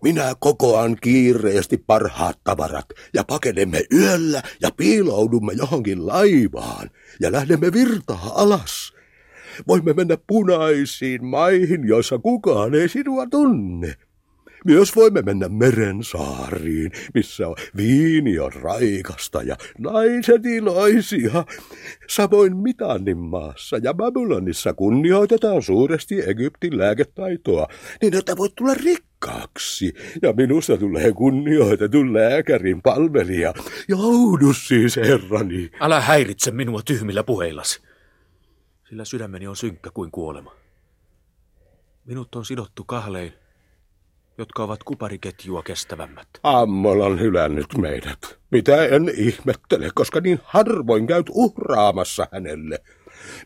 Minä 0.02 0.34
kokoan 0.38 0.96
kiireesti 1.00 1.78
parhaat 1.86 2.38
tavarat 2.44 2.86
ja 3.14 3.24
pakenemme 3.24 3.82
yöllä 3.94 4.42
ja 4.62 4.70
piiloudumme 4.76 5.52
johonkin 5.52 6.06
laivaan 6.06 6.90
ja 7.20 7.32
lähdemme 7.32 7.72
virtaa 7.72 8.32
alas. 8.34 8.92
Voimme 9.68 9.92
mennä 9.92 10.16
punaisiin 10.26 11.24
maihin, 11.24 11.88
joissa 11.88 12.18
kukaan 12.18 12.74
ei 12.74 12.88
sinua 12.88 13.26
tunne. 13.26 13.94
Myös 14.64 14.96
voimme 14.96 15.22
mennä 15.22 15.48
meren 15.48 16.02
saariin, 16.02 16.92
missä 17.14 17.48
on 17.48 17.56
viini 17.76 18.38
on 18.38 18.52
raikasta 18.52 19.42
ja 19.42 19.56
naiset 19.78 20.46
iloisia. 20.46 21.44
Samoin 22.08 22.56
Mitanin 22.56 23.18
maassa 23.18 23.76
ja 23.82 23.94
Babylonissa 23.94 24.74
kunnioitetaan 24.74 25.62
suuresti 25.62 26.20
Egyptin 26.20 26.78
lääketaitoa, 26.78 27.68
niin 28.02 28.14
että 28.14 28.36
voit 28.36 28.54
tulla 28.54 28.74
rikkaaksi. 29.22 29.94
Ja 30.22 30.32
minusta 30.32 30.76
tulee 30.76 31.12
kunnioitetun 31.12 32.14
lääkärin 32.14 32.82
palvelija. 32.82 33.54
Joudu 33.88 34.52
siis, 34.52 34.96
herrani. 34.96 35.70
Älä 35.80 36.00
häiritse 36.00 36.50
minua 36.50 36.80
tyhmillä 36.84 37.22
puheillasi, 37.22 37.80
sillä 38.88 39.04
sydämeni 39.04 39.46
on 39.46 39.56
synkkä 39.56 39.90
kuin 39.94 40.10
kuolema. 40.10 40.52
Minut 42.04 42.34
on 42.34 42.44
sidottu 42.44 42.84
kahlein 42.84 43.32
jotka 44.38 44.62
ovat 44.62 44.82
kupariketjua 44.82 45.62
kestävämmät. 45.62 46.28
Ammon 46.42 47.00
on 47.00 47.20
hylännyt 47.20 47.66
meidät. 47.78 48.38
Mitä 48.50 48.86
en 48.86 49.12
ihmettele, 49.16 49.88
koska 49.94 50.20
niin 50.20 50.40
harvoin 50.44 51.06
käyt 51.06 51.26
uhraamassa 51.30 52.26
hänelle. 52.32 52.78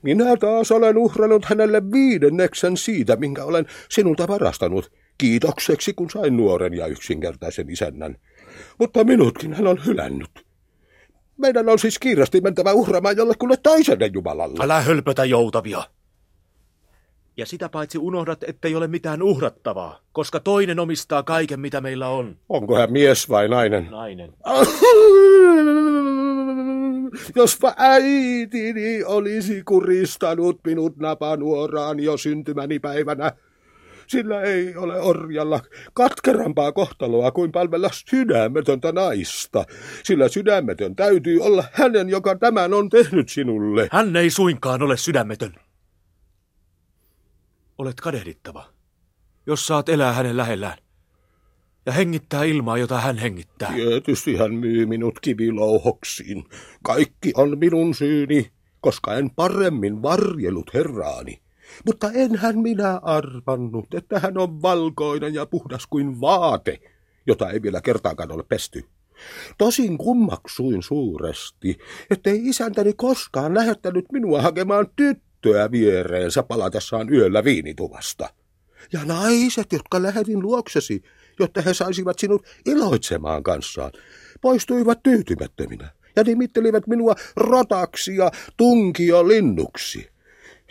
Minä 0.02 0.36
taas 0.36 0.70
olen 0.72 0.98
uhrannut 0.98 1.44
hänelle 1.44 1.82
viidenneksen 1.92 2.76
siitä, 2.76 3.16
minkä 3.16 3.44
olen 3.44 3.66
sinulta 3.88 4.28
varastanut, 4.28 4.92
kiitokseksi 5.18 5.92
kun 5.92 6.10
sain 6.10 6.36
nuoren 6.36 6.74
ja 6.74 6.86
yksinkertaisen 6.86 7.70
isännän. 7.70 8.16
Mutta 8.78 9.04
minutkin 9.04 9.52
hän 9.52 9.66
on 9.66 9.84
hylännyt. 9.86 10.46
Meidän 11.36 11.68
on 11.68 11.78
siis 11.78 11.98
kiirasti 11.98 12.40
mentävä 12.40 12.72
uhraamaan 12.72 13.16
jollekulle 13.16 13.56
toiselle 13.62 14.10
Jumalalle. 14.12 14.64
Älä 14.64 14.80
hölpötä 14.80 15.24
joutavia. 15.24 15.82
Ja 17.36 17.46
sitä 17.46 17.68
paitsi 17.68 17.98
unohdat, 17.98 18.42
ettei 18.42 18.74
ole 18.74 18.86
mitään 18.86 19.22
uhrattavaa, 19.22 20.00
koska 20.12 20.40
toinen 20.40 20.80
omistaa 20.80 21.22
kaiken, 21.22 21.60
mitä 21.60 21.80
meillä 21.80 22.08
on. 22.08 22.36
Onko 22.48 22.76
hän 22.76 22.92
mies 22.92 23.28
vai 23.28 23.48
nainen? 23.48 23.88
Nainen. 23.90 24.32
Jospa 27.36 27.74
äitini 27.76 29.04
olisi 29.04 29.62
kuristanut 29.62 30.60
minut 30.66 30.96
napanuoraan 30.96 32.00
jo 32.00 32.16
syntymäni 32.16 32.78
päivänä. 32.78 33.32
Sillä 34.06 34.42
ei 34.42 34.76
ole 34.76 35.00
orjalla 35.00 35.60
katkerampaa 35.94 36.72
kohtaloa 36.72 37.30
kuin 37.30 37.52
palvella 37.52 37.90
sydämetöntä 38.10 38.92
naista, 38.92 39.64
sillä 40.04 40.28
sydämetön 40.28 40.96
täytyy 40.96 41.40
olla 41.40 41.64
hänen, 41.72 42.08
joka 42.08 42.36
tämän 42.36 42.74
on 42.74 42.88
tehnyt 42.88 43.28
sinulle. 43.28 43.88
Hän 43.92 44.16
ei 44.16 44.30
suinkaan 44.30 44.82
ole 44.82 44.96
sydämetön. 44.96 45.54
Olet 47.78 48.00
kadehdittava, 48.00 48.64
jos 49.46 49.66
saat 49.66 49.88
elää 49.88 50.12
hänen 50.12 50.36
lähellään 50.36 50.78
ja 51.86 51.92
hengittää 51.92 52.44
ilmaa, 52.44 52.78
jota 52.78 53.00
hän 53.00 53.18
hengittää. 53.18 53.72
Tietysti 53.72 54.36
hän 54.36 54.54
myy 54.54 54.86
minut 54.86 55.20
kivilouhoksiin. 55.20 56.44
Kaikki 56.82 57.32
on 57.36 57.58
minun 57.58 57.94
syyni, 57.94 58.50
koska 58.80 59.14
en 59.14 59.30
paremmin 59.30 60.02
varjellut 60.02 60.74
herraani. 60.74 61.45
Mutta 61.86 62.10
enhän 62.14 62.58
minä 62.58 62.98
arvannut, 63.02 63.94
että 63.94 64.18
hän 64.18 64.38
on 64.38 64.62
valkoinen 64.62 65.34
ja 65.34 65.46
puhdas 65.46 65.86
kuin 65.86 66.20
vaate, 66.20 66.80
jota 67.26 67.50
ei 67.50 67.62
vielä 67.62 67.80
kertaakaan 67.80 68.32
ole 68.32 68.42
pesty. 68.48 68.84
Tosin 69.58 69.98
kummaksuin 69.98 70.82
suuresti, 70.82 71.78
ettei 72.10 72.48
isäntäni 72.48 72.92
koskaan 72.92 73.54
lähettänyt 73.54 74.04
minua 74.12 74.42
hakemaan 74.42 74.86
tyttöä 74.96 75.70
viereensä 75.70 76.42
palatessaan 76.42 77.12
yöllä 77.12 77.44
viinituvasta. 77.44 78.28
Ja 78.92 79.04
naiset, 79.04 79.72
jotka 79.72 80.02
lähetin 80.02 80.42
luoksesi, 80.42 81.02
jotta 81.38 81.60
he 81.60 81.74
saisivat 81.74 82.18
sinut 82.18 82.46
iloitsemaan 82.66 83.42
kanssaan, 83.42 83.92
poistuivat 84.40 85.02
tyytymättöminä 85.02 85.90
ja 86.16 86.22
nimittelivät 86.22 86.86
minua 86.86 87.14
rotaksi 87.36 88.16
ja 88.16 88.30
tunkio 88.56 89.28
linnuksi. 89.28 90.08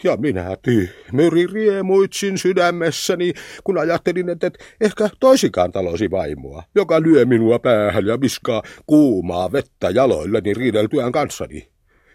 Ja 0.04 0.18
minä 0.18 0.58
tyhmyri 0.62 1.48
riemuitsin 1.48 2.38
sydämessäni, 2.38 3.34
kun 3.64 3.78
ajattelin, 3.78 4.30
että 4.30 4.48
et 4.48 4.58
ehkä 4.82 5.10
toisikaan 5.20 5.72
talosi 5.72 6.12
vaimoa, 6.12 6.64
joka 6.76 7.02
lyö 7.02 7.26
minua 7.26 7.60
päähän 7.60 8.06
ja 8.06 8.22
viskaa 8.22 8.64
kuumaa 8.86 9.52
vettä 9.52 9.90
jaloilleni 9.90 10.54
riideltyään 10.54 11.12
kanssani. 11.12 11.70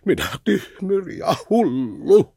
Minä 0.07 0.27
tyhmyri 0.45 1.19
ja 1.19 1.35
hullu. 1.51 2.35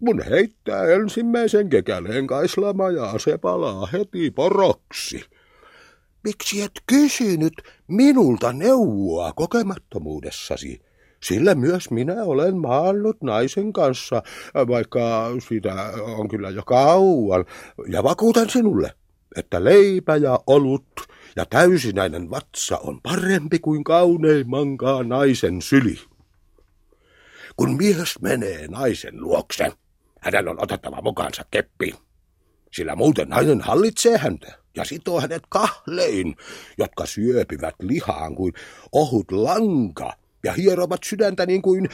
Mun 0.00 0.22
heittää 0.30 0.86
ensimmäisen 0.86 1.68
kekäleen 1.68 2.26
kaislama 2.26 2.90
ja 2.90 3.14
se 3.18 3.38
palaa 3.38 3.86
heti 3.86 4.30
poroksi. 4.30 5.24
Miksi 6.24 6.62
et 6.62 6.72
kysynyt 6.86 7.52
minulta 7.88 8.52
neuvoa 8.52 9.32
kokemattomuudessasi? 9.32 10.80
Sillä 11.22 11.54
myös 11.54 11.90
minä 11.90 12.24
olen 12.24 12.56
maallut 12.56 13.22
naisen 13.22 13.72
kanssa, 13.72 14.22
vaikka 14.54 15.30
sitä 15.48 15.92
on 16.16 16.28
kyllä 16.28 16.50
jo 16.50 16.62
kauan. 16.62 17.44
Ja 17.88 18.02
vakuutan 18.02 18.50
sinulle, 18.50 18.92
että 19.36 19.64
leipä 19.64 20.16
ja 20.16 20.40
olut 20.46 20.86
ja 21.36 21.46
täysinäinen 21.46 22.30
vatsa 22.30 22.78
on 22.78 23.00
parempi 23.02 23.58
kuin 23.58 23.84
kauneimmankaan 23.84 25.08
naisen 25.08 25.62
syli. 25.62 25.98
Kun 27.56 27.76
mies 27.76 28.20
menee 28.20 28.68
naisen 28.68 29.20
luokse, 29.20 29.72
hänen 30.20 30.48
on 30.48 30.62
otettava 30.62 31.02
mukaansa 31.02 31.44
keppi, 31.50 31.94
sillä 32.72 32.96
muuten 32.96 33.28
nainen 33.28 33.60
hallitsee 33.60 34.18
häntä 34.18 34.58
ja 34.76 34.84
sitoo 34.84 35.20
hänet 35.20 35.42
kahlein, 35.48 36.36
jotka 36.78 37.06
syöpivät 37.06 37.74
lihaan 37.82 38.34
kuin 38.34 38.52
ohut 38.92 39.32
lanka 39.32 40.12
ja 40.44 40.52
hierovat 40.52 41.00
sydäntä 41.04 41.46
niin 41.46 41.62
kuin 41.62 41.88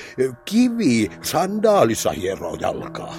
kivi 0.44 1.10
sandaalissa 1.22 2.10
hieroo 2.10 2.54
jalkaa. 2.54 3.14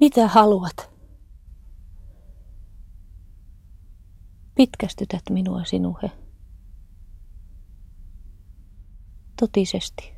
Mitä 0.00 0.28
haluat? 0.28 0.90
Pitkästytät 4.54 5.22
minua 5.30 5.64
sinuhe. 5.64 6.10
Totisesti. 9.40 10.12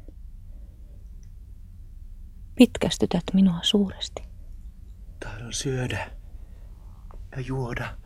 Pitkästytät 2.55 3.25
minua 3.35 3.59
suuresti. 3.63 4.23
Tahdon 5.21 5.53
syödä 5.53 6.11
ja 7.37 7.41
juoda 7.41 8.02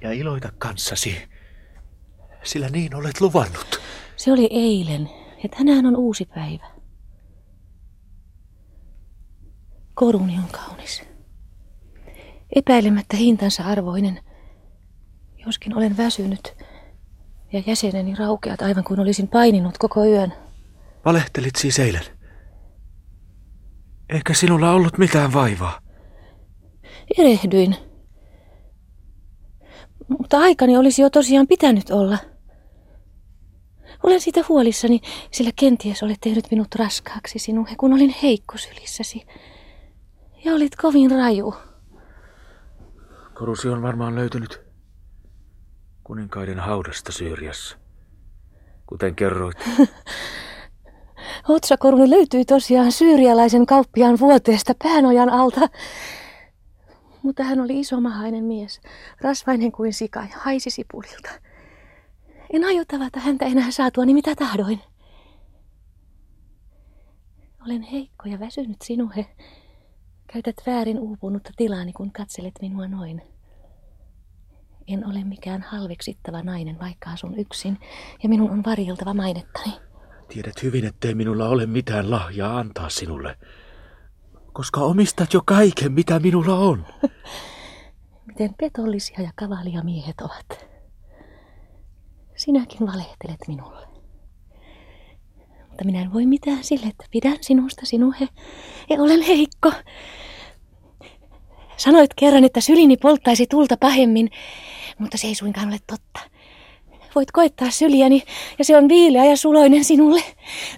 ja 0.00 0.12
iloita 0.12 0.52
kanssasi, 0.58 1.28
sillä 2.42 2.68
niin 2.68 2.94
olet 2.94 3.20
luvannut. 3.20 3.80
Se 4.16 4.32
oli 4.32 4.48
eilen, 4.50 5.10
ja 5.42 5.48
tänään 5.48 5.86
on 5.86 5.96
uusi 5.96 6.24
päivä. 6.24 6.66
Koruni 9.94 10.38
on 10.38 10.48
kaunis. 10.52 11.02
Epäilemättä 12.56 13.16
hintansa 13.16 13.62
arvoinen, 13.62 14.20
joskin 15.46 15.76
olen 15.76 15.96
väsynyt 15.96 16.56
ja 17.52 17.62
jäseneni 17.66 18.14
raukeat 18.14 18.62
aivan 18.62 18.84
kuin 18.84 19.00
olisin 19.00 19.28
paininut 19.28 19.78
koko 19.78 20.04
yön. 20.04 20.32
Valehtelit 21.04 21.56
siis 21.56 21.78
eilen. 21.78 22.04
Eikä 24.08 24.34
sinulla 24.34 24.72
ollut 24.72 24.98
mitään 24.98 25.32
vaivaa. 25.32 25.80
Erehdyin. 27.18 27.87
Mutta 30.08 30.38
aikani 30.38 30.76
olisi 30.76 31.02
jo 31.02 31.10
tosiaan 31.10 31.46
pitänyt 31.46 31.90
olla. 31.90 32.18
Olen 34.02 34.20
siitä 34.20 34.40
huolissani, 34.48 35.00
sillä 35.30 35.50
kenties 35.56 36.02
olet 36.02 36.18
tehnyt 36.20 36.44
minut 36.50 36.74
raskaaksi 36.74 37.38
sinuhe, 37.38 37.76
kun 37.76 37.92
olin 37.92 38.14
heikko 38.22 38.58
sylissäsi. 38.58 39.26
Ja 40.44 40.54
olit 40.54 40.76
kovin 40.76 41.10
raju. 41.10 41.54
Korusi 43.34 43.68
on 43.68 43.82
varmaan 43.82 44.14
löytynyt 44.14 44.60
kuninkaiden 46.04 46.58
haudasta 46.58 47.12
Syyriassa, 47.12 47.76
kuten 48.86 49.14
kerroit. 49.14 49.58
Otsakoruni 51.48 52.10
löytyi 52.10 52.44
tosiaan 52.44 52.92
syyrialaisen 52.92 53.66
kauppiaan 53.66 54.18
vuoteesta 54.20 54.72
päänojan 54.82 55.30
alta. 55.30 55.60
Mutta 57.22 57.42
hän 57.44 57.60
oli 57.60 57.80
isomahainen 57.80 58.44
mies, 58.44 58.80
rasvainen 59.20 59.72
kuin 59.72 59.92
sika 59.92 60.20
ja 60.20 60.36
haisi 60.36 60.70
sipulilta. 60.70 61.30
En 62.52 62.64
aio 62.64 62.84
tavata 62.88 63.20
häntä 63.20 63.44
enää 63.44 63.70
saatuani 63.70 64.14
mitä 64.14 64.34
tahdoin. 64.34 64.80
Olen 67.66 67.82
heikko 67.82 68.28
ja 68.28 68.40
väsynyt 68.40 68.82
sinuhe. 68.84 69.26
Käytät 70.32 70.56
väärin 70.66 70.98
uupunutta 70.98 71.50
tilaani, 71.56 71.92
kun 71.92 72.12
katselet 72.12 72.54
minua 72.60 72.88
noin. 72.88 73.22
En 74.86 75.06
ole 75.06 75.24
mikään 75.24 75.62
halveksittava 75.62 76.42
nainen, 76.42 76.78
vaikka 76.78 77.10
asun 77.10 77.38
yksin, 77.38 77.78
ja 78.22 78.28
minun 78.28 78.50
on 78.50 78.62
varjeltava 78.66 79.14
mainettani. 79.14 79.74
Tiedät 80.28 80.62
hyvin, 80.62 80.84
ettei 80.84 81.14
minulla 81.14 81.48
ole 81.48 81.66
mitään 81.66 82.10
lahjaa 82.10 82.58
antaa 82.58 82.88
sinulle, 82.88 83.36
koska 84.58 84.80
omistat 84.80 85.34
jo 85.34 85.40
kaiken, 85.44 85.92
mitä 85.92 86.18
minulla 86.18 86.58
on. 86.58 86.86
Miten 88.26 88.54
petollisia 88.54 89.22
ja 89.22 89.30
kavalia 89.34 89.84
miehet 89.84 90.20
ovat. 90.20 90.66
Sinäkin 92.36 92.86
valehtelet 92.86 93.38
minulle. 93.48 93.86
Mutta 95.68 95.84
minä 95.84 96.00
en 96.00 96.12
voi 96.12 96.26
mitään 96.26 96.64
sille, 96.64 96.86
että 96.86 97.04
pidän 97.10 97.38
sinusta, 97.40 97.86
sinuhe, 97.86 98.28
ja 98.90 99.02
olen 99.02 99.22
heikko. 99.22 99.72
Sanoit 101.76 102.10
kerran, 102.16 102.44
että 102.44 102.60
sylini 102.60 102.96
polttaisi 102.96 103.46
tulta 103.46 103.76
pahemmin, 103.76 104.30
mutta 104.98 105.16
se 105.16 105.26
ei 105.26 105.34
suinkaan 105.34 105.68
ole 105.68 105.78
totta. 105.86 106.20
Voit 107.18 107.32
koittaa 107.32 107.70
syliäni, 107.70 108.22
ja 108.58 108.64
se 108.64 108.76
on 108.76 108.88
viileä 108.88 109.24
ja 109.24 109.36
suloinen 109.36 109.84
sinulle. 109.84 110.22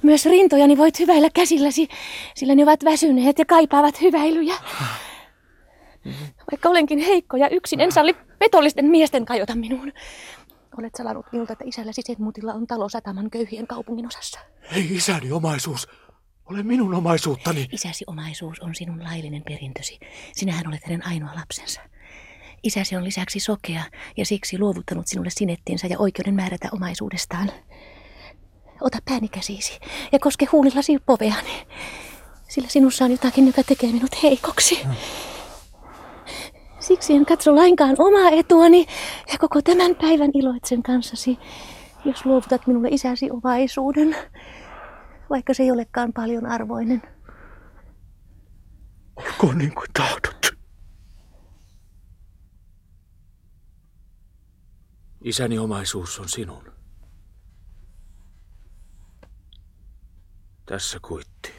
Myös 0.03 0.27
rintojani 0.27 0.77
voit 0.77 0.99
hyväillä 0.99 1.29
käsilläsi, 1.35 1.89
sillä 2.35 2.55
ne 2.55 2.63
ovat 2.63 2.85
väsyneet 2.85 3.39
ja 3.39 3.45
kaipaavat 3.45 4.01
hyväilyjä. 4.01 4.55
Vaikka 6.51 6.69
olenkin 6.69 6.99
heikko 6.99 7.37
ja 7.37 7.49
yksin, 7.49 7.81
en 7.81 7.93
salli 7.93 8.17
petollisten 8.39 8.85
miesten 8.85 9.25
kajota 9.25 9.55
minuun. 9.55 9.93
Olet 10.79 10.95
salannut 10.95 11.27
minulta, 11.33 11.53
että 11.53 11.65
isälläsi 11.69 12.03
Setmutilla 12.05 12.53
on 12.53 12.67
talo 12.67 12.89
sataman 12.89 13.31
köyhien 13.31 13.67
kaupungin 13.67 14.07
osassa. 14.07 14.41
Ei 14.77 14.97
isäni 14.97 15.33
omaisuus. 15.33 15.89
Ole 16.51 16.63
minun 16.63 16.95
omaisuuttani. 16.95 17.69
Isäsi 17.73 18.05
omaisuus 18.07 18.61
on 18.61 18.75
sinun 18.75 19.05
laillinen 19.05 19.43
perintösi. 19.43 19.99
Sinähän 20.33 20.67
olet 20.69 20.85
hänen 20.85 21.07
ainoa 21.07 21.35
lapsensa. 21.35 21.81
Isäsi 22.63 22.97
on 22.97 23.05
lisäksi 23.05 23.41
sokea 23.41 23.83
ja 24.17 24.27
siksi 24.27 24.59
luovuttanut 24.59 25.07
sinulle 25.07 25.31
sinettinsä 25.31 25.87
ja 25.87 25.99
oikeuden 25.99 26.35
määrätä 26.35 26.69
omaisuudestaan. 26.73 27.51
Ota 28.81 28.99
pääni 29.05 29.29
käsisi 29.29 29.81
ja 30.13 30.19
koske 30.19 30.47
huulillasi 30.53 30.99
poveani, 31.07 31.67
sillä 32.49 32.69
sinussa 32.69 33.05
on 33.05 33.11
jotakin, 33.11 33.47
joka 33.47 33.63
tekee 33.63 33.93
minut 33.93 34.23
heikoksi. 34.23 34.87
Siksi 36.79 37.15
en 37.15 37.27
katso 37.27 37.57
lainkaan 37.57 37.97
omaa 37.99 38.31
etuani 38.31 38.87
ja 39.33 39.39
koko 39.39 39.63
tämän 39.63 39.97
päivän 39.97 40.31
iloitsen 40.35 40.83
kanssasi, 40.83 41.39
jos 42.05 42.27
luovutat 42.27 42.67
minulle 42.67 42.89
isäsi 42.91 43.31
omaisuuden, 43.31 44.17
vaikka 45.31 45.55
se 45.55 45.63
ei 45.63 45.71
olekaan 45.71 46.13
paljon 46.13 46.47
arvoinen. 46.47 47.03
Olkoon 49.17 49.59
niin 49.59 49.75
kuin 49.75 49.89
tahdot. 49.93 50.40
Isäni 55.21 55.59
omaisuus 55.59 56.19
on 56.19 56.29
sinun. 56.29 56.73
Tässä 60.67 60.99
kuitti. 61.03 61.51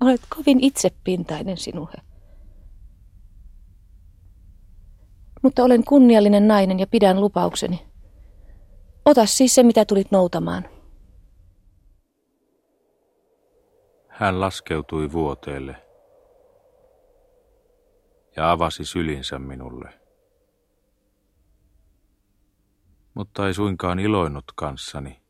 Olet 0.00 0.20
kovin 0.36 0.60
itsepintainen 0.60 1.56
sinuhe. 1.56 1.94
Mutta 5.42 5.64
olen 5.64 5.84
kunniallinen 5.84 6.48
nainen 6.48 6.78
ja 6.78 6.86
pidän 6.86 7.20
lupaukseni. 7.20 7.86
Ota 9.04 9.26
siis 9.26 9.54
se, 9.54 9.62
mitä 9.62 9.84
tulit 9.84 10.10
noutamaan. 10.10 10.68
Hän 14.08 14.40
laskeutui 14.40 15.12
vuoteelle 15.12 15.89
ja 18.36 18.50
avasi 18.50 18.84
sylinsä 18.84 19.38
minulle. 19.38 20.00
Mutta 23.14 23.46
ei 23.46 23.54
suinkaan 23.54 23.98
iloinut 23.98 24.44
kanssani, 24.54 25.22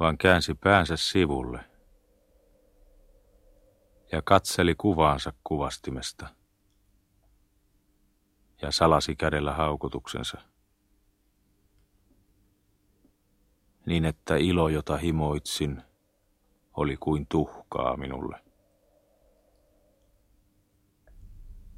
vaan 0.00 0.18
käänsi 0.18 0.54
päänsä 0.54 0.96
sivulle 0.96 1.60
ja 4.12 4.22
katseli 4.22 4.74
kuvaansa 4.74 5.32
kuvastimesta. 5.44 6.28
ja 8.62 8.72
salasi 8.72 9.16
kädellä 9.16 9.52
haukotuksensa. 9.52 10.38
Niin 13.86 14.04
että 14.04 14.36
ilo, 14.36 14.68
jota 14.68 14.96
himoitsin, 14.96 15.82
oli 16.72 16.96
kuin 16.96 17.26
tuhkaa 17.26 17.96
minulle. 17.96 18.47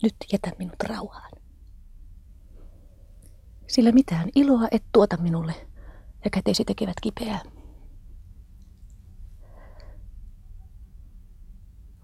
Nyt 0.02 0.14
jätä 0.32 0.52
minut 0.58 0.82
rauhaan. 0.88 1.30
Sillä 3.66 3.92
mitään 3.92 4.28
iloa 4.34 4.68
et 4.70 4.84
tuota 4.92 5.16
minulle, 5.16 5.54
ja 6.24 6.30
kätesi 6.30 6.64
tekevät 6.64 6.96
kipeää. 7.02 7.40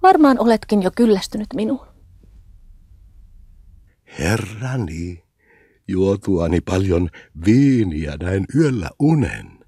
Varmaan 0.02 0.38
oletkin 0.38 0.82
jo 0.82 0.90
kyllästynyt 0.96 1.46
minuun. 1.54 1.86
Herrani, 4.18 5.24
juotuani 5.88 6.60
paljon 6.60 7.10
viiniä 7.46 8.16
näin 8.20 8.44
yöllä 8.54 8.90
unen. 8.98 9.66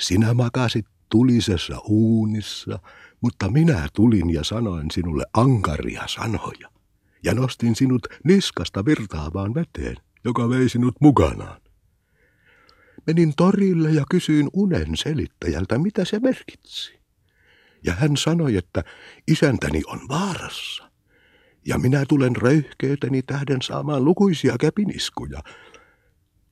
Sinä 0.00 0.34
makasit 0.34 0.86
tulisessa 1.08 1.78
uunissa, 1.84 2.78
mutta 3.20 3.50
minä 3.50 3.88
tulin 3.94 4.30
ja 4.30 4.44
sanoin 4.44 4.90
sinulle 4.90 5.24
ankaria 5.32 6.02
sanoja. 6.06 6.79
Ja 7.24 7.34
nostin 7.34 7.76
sinut 7.76 8.06
niskasta 8.24 8.84
virtaavaan 8.84 9.54
veteen, 9.54 9.96
joka 10.24 10.48
vei 10.48 10.68
sinut 10.68 10.94
mukanaan. 11.00 11.60
Menin 13.06 13.32
torille 13.36 13.90
ja 13.90 14.04
kysyin 14.10 14.48
unen 14.52 14.96
selittäjältä, 14.96 15.78
mitä 15.78 16.04
se 16.04 16.18
merkitsi. 16.18 17.00
Ja 17.84 17.92
hän 17.92 18.16
sanoi, 18.16 18.56
että 18.56 18.84
isäntäni 19.28 19.82
on 19.86 20.00
vaarassa. 20.08 20.90
Ja 21.66 21.78
minä 21.78 22.04
tulen 22.08 22.36
röyhkeyteni 22.36 23.22
tähden 23.22 23.62
saamaan 23.62 24.04
lukuisia 24.04 24.56
käpiniskuja. 24.60 25.42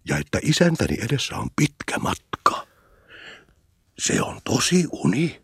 Ja 0.09 0.17
että 0.17 0.39
isäntäni 0.43 0.97
edessä 1.01 1.37
on 1.37 1.49
pitkä 1.57 1.99
matka. 1.99 2.67
Se 3.99 4.23
on 4.23 4.41
tosi 4.45 4.87
uni, 4.93 5.43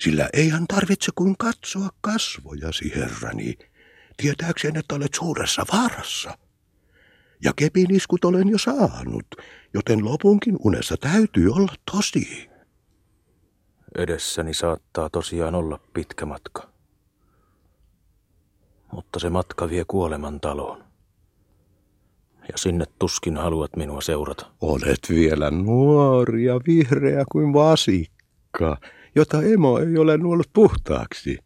sillä 0.00 0.28
eihän 0.32 0.66
tarvitse 0.66 1.12
kuin 1.14 1.36
katsoa 1.38 1.88
kasvojasi, 2.00 2.92
herrani, 2.94 3.58
tietääkseen, 4.22 4.76
että 4.76 4.94
olet 4.94 5.14
suuressa 5.14 5.64
vaarassa. 5.72 6.38
Ja 7.44 7.52
kepiniskut 7.56 8.24
olen 8.24 8.48
jo 8.48 8.58
saanut, 8.58 9.26
joten 9.74 10.04
lopunkin 10.04 10.56
unessa 10.64 10.96
täytyy 10.96 11.50
olla 11.50 11.74
tosi. 11.92 12.48
Edessäni 13.98 14.54
saattaa 14.54 15.10
tosiaan 15.10 15.54
olla 15.54 15.80
pitkä 15.94 16.26
matka. 16.26 16.68
Mutta 18.92 19.18
se 19.18 19.30
matka 19.30 19.70
vie 19.70 19.84
kuoleman 19.88 20.40
taloon. 20.40 20.84
Ja 22.52 22.58
sinne 22.58 22.84
tuskin 22.98 23.36
haluat 23.36 23.76
minua 23.76 24.00
seurata. 24.00 24.46
Olet 24.60 25.00
vielä 25.10 25.50
nuori 25.50 26.44
ja 26.44 26.60
vihreä 26.66 27.24
kuin 27.32 27.52
vasikka, 27.52 28.76
jota 29.14 29.42
emo 29.42 29.78
ei 29.78 29.98
ole 29.98 30.16
nuollut 30.16 30.50
puhtaaksi. 30.52 31.38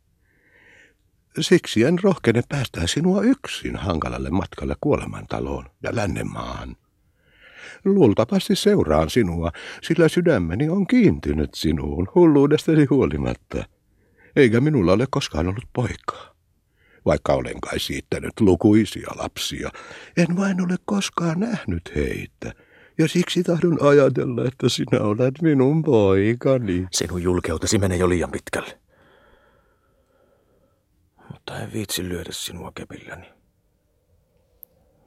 Siksi 1.40 1.82
en 1.82 1.98
rohkene 2.02 2.42
päästää 2.48 2.86
sinua 2.86 3.22
yksin 3.22 3.76
hankalalle 3.76 4.30
matkalle 4.30 4.74
kuolemantaloon 4.80 5.64
ja 5.82 5.90
lännemaahan. 5.96 6.76
Luultavasti 7.84 8.56
seuraan 8.56 9.10
sinua, 9.10 9.52
sillä 9.82 10.08
sydämeni 10.08 10.68
on 10.68 10.86
kiintynyt 10.86 11.54
sinuun 11.54 12.08
hulluudestasi 12.14 12.84
huolimatta. 12.84 13.64
Eikä 14.36 14.60
minulla 14.60 14.92
ole 14.92 15.06
koskaan 15.10 15.48
ollut 15.48 15.68
poikaa. 15.72 16.34
Vaikka 17.06 17.32
olen 17.32 17.60
kai 17.60 17.78
siittänyt 17.78 18.40
lukuisia 18.40 19.10
lapsia, 19.16 19.70
en 20.16 20.36
vain 20.36 20.60
ole 20.60 20.76
koskaan 20.84 21.40
nähnyt 21.40 21.92
heitä. 21.94 22.52
Ja 22.98 23.08
siksi 23.08 23.42
tahdon 23.42 23.78
ajatella, 23.82 24.44
että 24.44 24.68
sinä 24.68 25.00
olet 25.00 25.42
minun 25.42 25.82
poikani. 25.82 26.86
Sinun 26.90 27.22
julkeutesi 27.22 27.78
menee 27.78 27.98
jo 27.98 28.08
liian 28.08 28.30
pitkälle. 28.30 28.81
Mutta 31.42 31.58
en 31.58 31.72
viitsi 31.72 32.08
lyödä 32.08 32.32
sinua 32.32 32.72
kepilläni. 32.74 33.32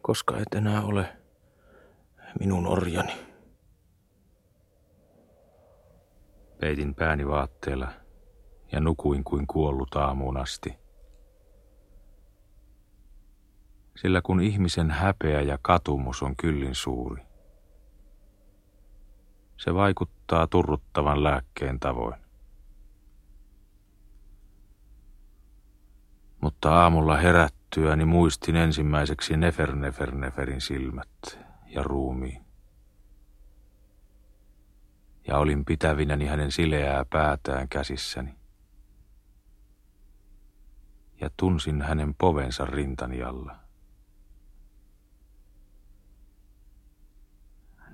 Koska 0.02 0.38
et 0.38 0.54
enää 0.56 0.82
ole 0.82 1.18
minun 2.40 2.68
orjani. 2.68 3.14
Peitin 6.60 6.96
pääni 6.96 7.28
vaatteella 7.28 7.92
ja 8.72 8.80
nukuin 8.80 9.24
kuin 9.24 9.48
kuollut 9.48 9.96
aamuun 9.96 10.38
asti. 10.38 10.78
Sillä 13.96 14.22
kun 14.22 14.42
ihmisen 14.42 14.92
häpeä 14.92 15.42
ja 15.42 15.58
katumus 15.62 16.24
on 16.24 16.36
kyllin 16.36 16.76
suuri, 16.76 17.24
se 19.58 19.74
vaikuttaa 19.74 20.48
turruttavan 20.48 21.24
lääkkeen 21.24 21.80
tavoin. 21.80 22.25
Mutta 26.42 26.82
aamulla 26.82 27.18
herättyäni 27.18 28.06
muistin 28.06 28.56
ensimmäiseksi 28.56 29.38
Nefer 29.38 29.76
Nefer 29.76 30.16
Neferin 30.16 30.62
silmät 30.62 31.40
ja 31.66 31.84
ruumiin. 31.84 32.46
Ja 35.28 35.38
olin 35.38 35.66
pitävinäni 35.66 36.26
hänen 36.26 36.52
sileää 36.52 37.06
päätään 37.06 37.70
käsissäni. 37.70 38.36
Ja 41.22 41.30
tunsin 41.38 41.82
hänen 41.82 42.16
povensa 42.16 42.66
rintani 42.66 43.24
alla. 43.24 43.56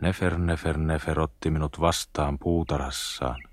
Nefer, 0.02 0.38
nefer, 0.38 0.78
nefer 0.78 1.20
otti 1.20 1.50
minut 1.50 1.80
vastaan 1.80 2.40
puutarassaan, 2.40 3.44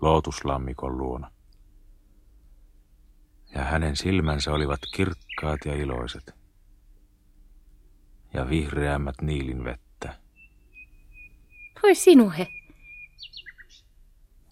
lootuslammikon 0.00 0.98
luona. 0.98 1.33
Ja 3.54 3.64
hänen 3.64 3.96
silmänsä 3.96 4.52
olivat 4.52 4.80
kirkkaat 4.94 5.60
ja 5.64 5.74
iloiset 5.74 6.34
ja 8.34 8.48
vihreämmät 8.48 9.14
niilin 9.22 9.64
vettä. 9.64 10.14
Voi 11.82 11.94
sinuhe. 11.94 12.46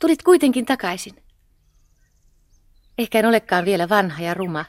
Tulit 0.00 0.22
kuitenkin 0.22 0.66
takaisin. 0.66 1.22
Ehkä 2.98 3.18
en 3.18 3.26
olekaan 3.26 3.64
vielä 3.64 3.88
vanha 3.88 4.22
ja 4.22 4.34
ruma. 4.34 4.64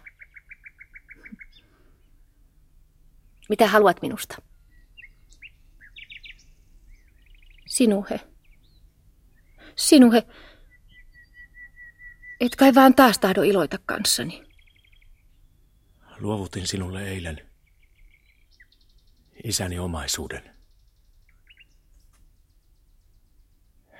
Mitä 3.49 3.67
haluat 3.67 4.01
minusta? 4.01 4.41
Sinuhe. 7.65 8.19
Sinuhe. 9.75 10.23
Et 12.43 12.55
kai 12.55 12.75
vaan 12.75 12.95
taas 12.95 13.19
tahdo 13.19 13.41
iloita 13.41 13.77
kanssani. 13.85 14.43
Luovutin 16.19 16.67
sinulle 16.67 17.07
eilen 17.07 17.49
isäni 19.43 19.79
omaisuuden. 19.79 20.55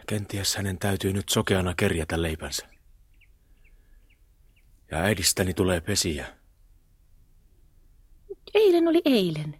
Kenties 0.08 0.56
hänen 0.56 0.80
täytyy 0.80 1.14
nyt 1.14 1.30
sokeana 1.30 1.74
kerjätä 1.78 2.22
leipänsä. 2.22 2.68
Ja 4.92 4.98
äidistäni 4.98 5.54
tulee 5.54 5.82
pesiä. 5.82 6.38
Eilen 8.54 8.88
oli 8.88 9.02
eilen. 9.06 9.60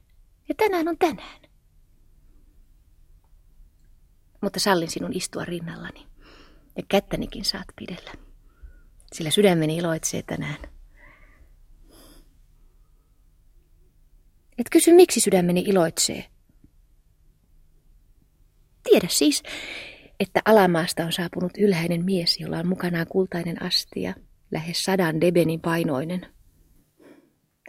Ja 0.50 0.56
tänään 0.56 0.88
on 0.88 0.98
tänään. 0.98 1.42
Mutta 4.42 4.60
sallin 4.60 4.92
sinun 4.92 5.14
istua 5.14 5.46
rinnallani. 5.46 6.08
Ja 6.78 6.84
kättänikin 6.88 7.46
saat 7.46 7.68
pidellä. 7.76 8.23
Sillä 9.14 9.30
sydämeni 9.30 9.78
iloitsee 9.78 10.22
tänään. 10.22 10.58
Et 14.58 14.70
kysy, 14.72 14.94
miksi 14.94 15.20
sydämeni 15.20 15.64
iloitsee. 15.68 16.26
Tiedä 18.84 19.08
siis, 19.10 19.44
että 20.20 20.42
alamaasta 20.46 21.06
on 21.06 21.12
saapunut 21.12 21.52
ylhäinen 21.58 22.06
mies, 22.06 22.40
jolla 22.40 22.58
on 22.58 22.68
mukanaan 22.68 23.08
kultainen 23.08 23.62
astia, 23.62 24.14
lähes 24.52 24.84
sadan 24.84 25.22
debenin 25.22 25.62
painoinen. 25.62 26.26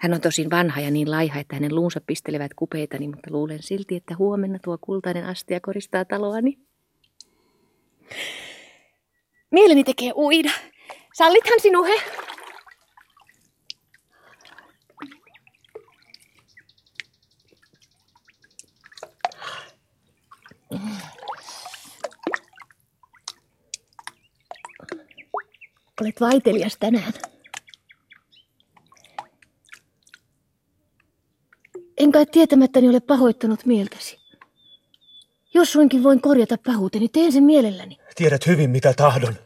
Hän 0.01 0.15
on 0.15 0.21
tosin 0.21 0.51
vanha 0.51 0.81
ja 0.81 0.91
niin 0.91 1.11
laiha, 1.11 1.41
että 1.41 1.57
hänen 1.57 1.75
luunsa 1.75 2.01
pistelevät 2.07 2.55
kupeitani, 2.55 3.09
mutta 3.09 3.31
luulen 3.31 3.63
silti, 3.63 3.97
että 3.97 4.17
huomenna 4.17 4.59
tuo 4.59 4.79
kultainen 4.81 5.25
astia 5.25 5.61
koristaa 5.61 6.05
taloani. 6.05 6.59
Mieleni 9.51 9.85
tekee 9.85 10.13
uida. 10.17 10.51
Sallithan 11.15 11.61
sinuhe? 11.61 11.93
Olet 26.01 26.21
vaitelias 26.21 26.77
tänään. 26.81 27.13
Enkä 31.97 32.27
tietämättäni 32.27 32.89
ole 32.89 33.01
pahoittanut 33.01 33.67
mieltäsi. 33.67 34.19
Jos 35.55 35.73
suinkin 35.73 36.03
voin 36.03 36.21
korjata 36.21 36.59
pahuuteni, 36.67 37.09
teen 37.09 37.33
sen 37.33 37.45
mielelläni. 37.45 37.99
Tiedät 38.15 38.47
hyvin, 38.47 38.71
mitä 38.71 38.95
tahdon. 38.97 39.44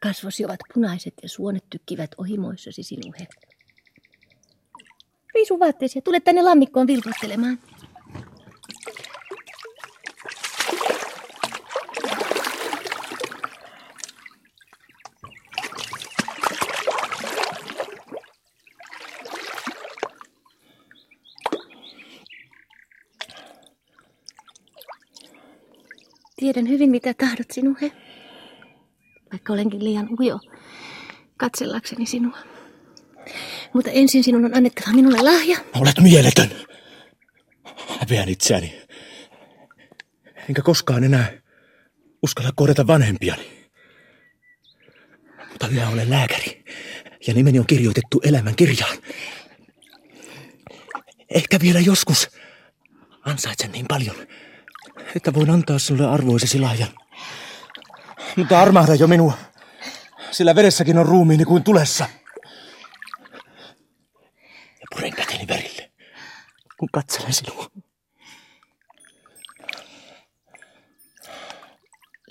Kasvosi 0.00 0.44
ovat 0.44 0.60
punaiset 0.74 1.14
ja 1.22 1.28
suonet 1.28 1.64
tykkivät 1.70 2.10
ohimoissasi 2.18 2.82
sinuhe. 2.82 3.26
Riisu 5.34 5.58
vaatteesi 5.58 5.98
ja 5.98 6.02
tule 6.02 6.20
tänne 6.20 6.42
lammikkoon 6.42 6.86
vilkuttelemaan. 6.86 7.58
Tiedän 26.36 26.68
hyvin, 26.68 26.90
mitä 26.90 27.14
tahdot 27.14 27.50
sinuhe. 27.50 27.92
Vaikka 29.32 29.52
olenkin 29.52 29.84
liian 29.84 30.08
ujo 30.20 30.40
katsellakseni 31.36 32.06
sinua. 32.06 32.38
Mutta 33.74 33.90
ensin 33.90 34.24
sinun 34.24 34.44
on 34.44 34.56
annettava 34.56 34.92
minulle 34.92 35.22
lahja. 35.22 35.58
Olet 35.74 36.00
mieletön. 36.00 36.50
Häpeän 38.00 38.28
itseäni. 38.28 38.82
Enkä 40.48 40.62
koskaan 40.62 41.04
enää 41.04 41.32
uskalla 42.22 42.50
kohdata 42.56 42.86
vanhempiani. 42.86 43.68
Mutta 45.50 45.68
minä 45.68 45.88
olen 45.88 46.10
lääkäri 46.10 46.64
ja 47.26 47.34
nimeni 47.34 47.58
on 47.58 47.66
kirjoitettu 47.66 48.20
elämän 48.24 48.56
kirjaan. 48.56 48.98
Ehkä 51.34 51.58
vielä 51.60 51.80
joskus 51.80 52.30
ansaitsen 53.24 53.72
niin 53.72 53.86
paljon, 53.88 54.16
että 55.16 55.34
voin 55.34 55.50
antaa 55.50 55.78
sinulle 55.78 56.08
arvoisesi 56.08 56.60
lahjan. 56.60 56.88
Mutta 58.38 58.60
armahda 58.60 58.94
jo 58.94 59.06
minua, 59.06 59.32
sillä 60.30 60.54
vedessäkin 60.54 60.98
on 60.98 61.06
ruumiini 61.06 61.44
kuin 61.44 61.64
tulessa. 61.64 62.06
Ja 64.80 64.86
puren 64.94 65.12
käteni 65.12 65.48
verille, 65.48 65.90
kun 66.78 66.88
katselen 66.92 67.32
sinua. 67.32 67.66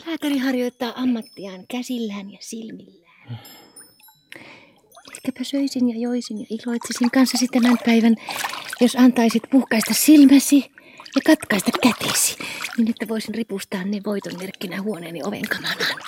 Lääkäri 0.05 0.37
harjoittaa 0.37 0.93
ammattiaan 0.95 1.67
käsillään 1.67 2.31
ja 2.31 2.37
silmillään. 2.41 3.39
Ehkäpä 5.13 5.43
söisin 5.43 5.89
ja 5.89 5.99
joisin 5.99 6.39
ja 6.39 6.45
iloitsisin 6.49 7.11
kanssasi 7.11 7.47
tämän 7.47 7.77
päivän, 7.85 8.15
jos 8.81 8.95
antaisit 8.95 9.43
puhkaista 9.51 9.93
silmäsi 9.93 10.71
ja 11.15 11.21
katkaista 11.25 11.71
kätesi, 11.83 12.37
niin 12.77 12.89
että 12.89 13.07
voisin 13.07 13.35
ripustaa 13.35 13.83
ne 13.83 14.01
voiton 14.05 14.37
merkkinä 14.39 14.81
huoneeni 14.81 15.23
oven 15.23 15.47
kamanaan. 15.49 16.01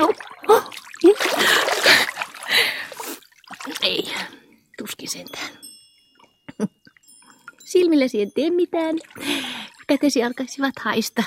Oh, 0.00 0.14
oh. 0.48 0.70
Ei, 3.82 4.14
tuskin 4.78 5.10
sentään. 5.10 5.50
Silmillesi 7.64 8.22
en 8.22 8.32
tee 8.32 8.50
mitään. 8.50 8.96
Kätesi 9.86 10.24
alkaisivat 10.24 10.74
haista 10.80 11.22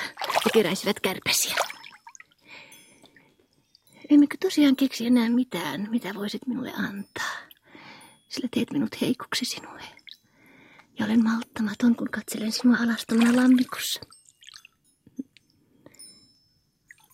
ja 0.45 0.51
keräisivät 0.53 0.99
kärpäsiä. 0.99 1.55
Emmekö 4.09 4.37
tosiaan 4.39 4.75
keksi 4.75 5.05
enää 5.05 5.29
mitään, 5.29 5.87
mitä 5.91 6.13
voisit 6.15 6.47
minulle 6.47 6.73
antaa? 6.73 7.37
Sillä 8.29 8.49
teet 8.53 8.71
minut 8.71 9.01
heikoksi 9.01 9.45
sinulle. 9.45 9.83
Ja 10.99 11.05
olen 11.05 11.23
malttamaton, 11.23 11.95
kun 11.95 12.09
katselen 12.09 12.51
sinua 12.51 12.77
alastomana 12.77 13.35
lammikossa. 13.35 14.01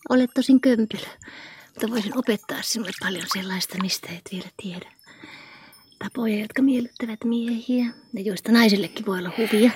Olet 0.08 0.30
tosin 0.34 0.60
kömpelö, 0.60 1.06
mutta 1.66 1.90
voisin 1.90 2.18
opettaa 2.18 2.62
sinulle 2.62 2.92
paljon 3.00 3.26
sellaista, 3.34 3.78
mistä 3.82 4.08
et 4.12 4.28
vielä 4.32 4.48
tiedä. 4.62 4.92
Tapoja, 5.98 6.40
jotka 6.40 6.62
miellyttävät 6.62 7.24
miehiä 7.24 7.84
ja 8.12 8.22
joista 8.22 8.52
naisellekin 8.52 9.06
voi 9.06 9.18
olla 9.18 9.32
huvia. 9.38 9.70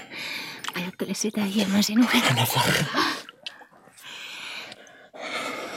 Ajattele 0.75 1.15
sitä 1.15 1.45
hieman 1.45 1.83
sinulle. 1.83 2.11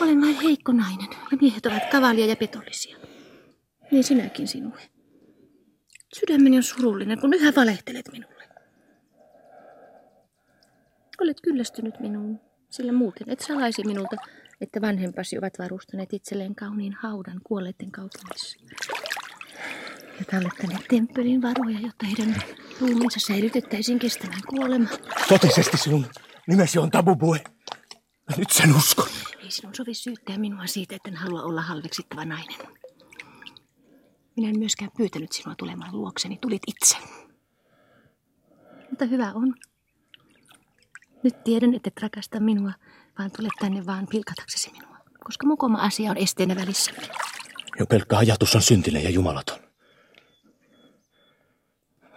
Olen 0.01 0.21
vain 0.21 0.41
heikko 0.41 0.71
nainen 0.71 1.09
ja 1.31 1.37
miehet 1.41 1.65
ovat 1.65 1.83
kavalia 1.91 2.25
ja 2.25 2.35
petollisia. 2.35 2.97
Niin 3.91 4.03
sinäkin 4.03 4.47
sinulle. 4.47 4.92
Sydämeni 6.13 6.57
on 6.57 6.63
surullinen, 6.63 7.21
kun 7.21 7.33
yhä 7.33 7.53
valehtelet 7.55 8.09
minulle. 8.11 8.43
Olet 11.21 11.41
kyllästynyt 11.41 11.99
minuun, 11.99 12.39
sillä 12.69 12.91
muuten 12.91 13.29
et 13.29 13.39
salaisi 13.39 13.83
minulta, 13.85 14.15
että 14.61 14.81
vanhempasi 14.81 15.37
ovat 15.37 15.59
varustaneet 15.59 16.13
itselleen 16.13 16.55
kauniin 16.55 16.93
haudan 16.93 17.41
kuolleiden 17.43 17.91
kaupungissa. 17.91 18.59
Ja 20.19 20.25
tallettaneet 20.31 20.85
temppelin 20.89 21.41
varoja, 21.41 21.79
jotta 21.79 22.05
heidän 22.05 22.35
ruumiinsa 22.81 23.19
säilytettäisiin 23.19 23.99
kestävän 23.99 24.41
kuolema. 24.49 24.89
Totisesti 25.29 25.77
sinun 25.77 26.05
nimesi 26.47 26.79
on 26.79 26.91
Tabubue. 26.91 27.41
Nyt 28.37 28.49
sen 28.49 28.75
uskon. 28.75 29.07
Ei 29.43 29.51
sinun 29.51 29.75
sovi 29.75 29.93
syyttää 29.93 30.37
minua 30.37 30.67
siitä, 30.67 30.95
että 30.95 31.09
en 31.09 31.15
halua 31.15 31.43
olla 31.43 31.61
halveksittava 31.61 32.25
nainen. 32.25 32.59
Minä 34.35 34.49
en 34.49 34.59
myöskään 34.59 34.91
pyytänyt 34.97 35.31
sinua 35.31 35.55
tulemaan 35.55 35.97
luokseni, 35.97 36.37
tulit 36.41 36.61
itse. 36.67 36.97
Mutta 38.89 39.05
hyvä 39.05 39.31
on. 39.35 39.55
Nyt 41.23 41.43
tiedän, 41.43 41.73
että 41.73 41.87
et 41.87 42.01
rakasta 42.01 42.39
minua, 42.39 42.71
vaan 43.19 43.31
tulet 43.37 43.51
tänne 43.59 43.85
vaan 43.85 44.07
pilkataksesi 44.07 44.71
minua, 44.71 44.97
koska 45.23 45.47
mukoma 45.47 45.77
asia 45.77 46.11
on 46.11 46.17
esteenä 46.17 46.55
välissämme. 46.55 47.01
Jo 47.79 47.85
pelkkä 47.85 48.17
ajatus 48.17 48.55
on 48.55 48.61
syntinen 48.61 49.03
ja 49.03 49.09
jumalaton. 49.09 49.59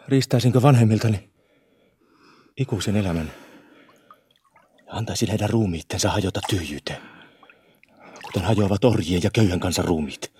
Riistäisinkö 0.09 0.63
vanhemmiltani 0.63 1.31
ikuisen 2.57 2.97
elämän 2.97 3.33
ja 4.87 4.93
antaisin 4.93 5.29
heidän 5.29 5.51
ruumiittensa 5.51 6.11
hajota 6.11 6.41
tyhjyyteen, 6.51 7.01
kuten 8.25 8.43
hajoavat 8.43 8.85
orjien 8.85 9.23
ja 9.23 9.31
köyhän 9.31 9.61
kansan 9.61 9.85
ruumiit. 9.85 10.36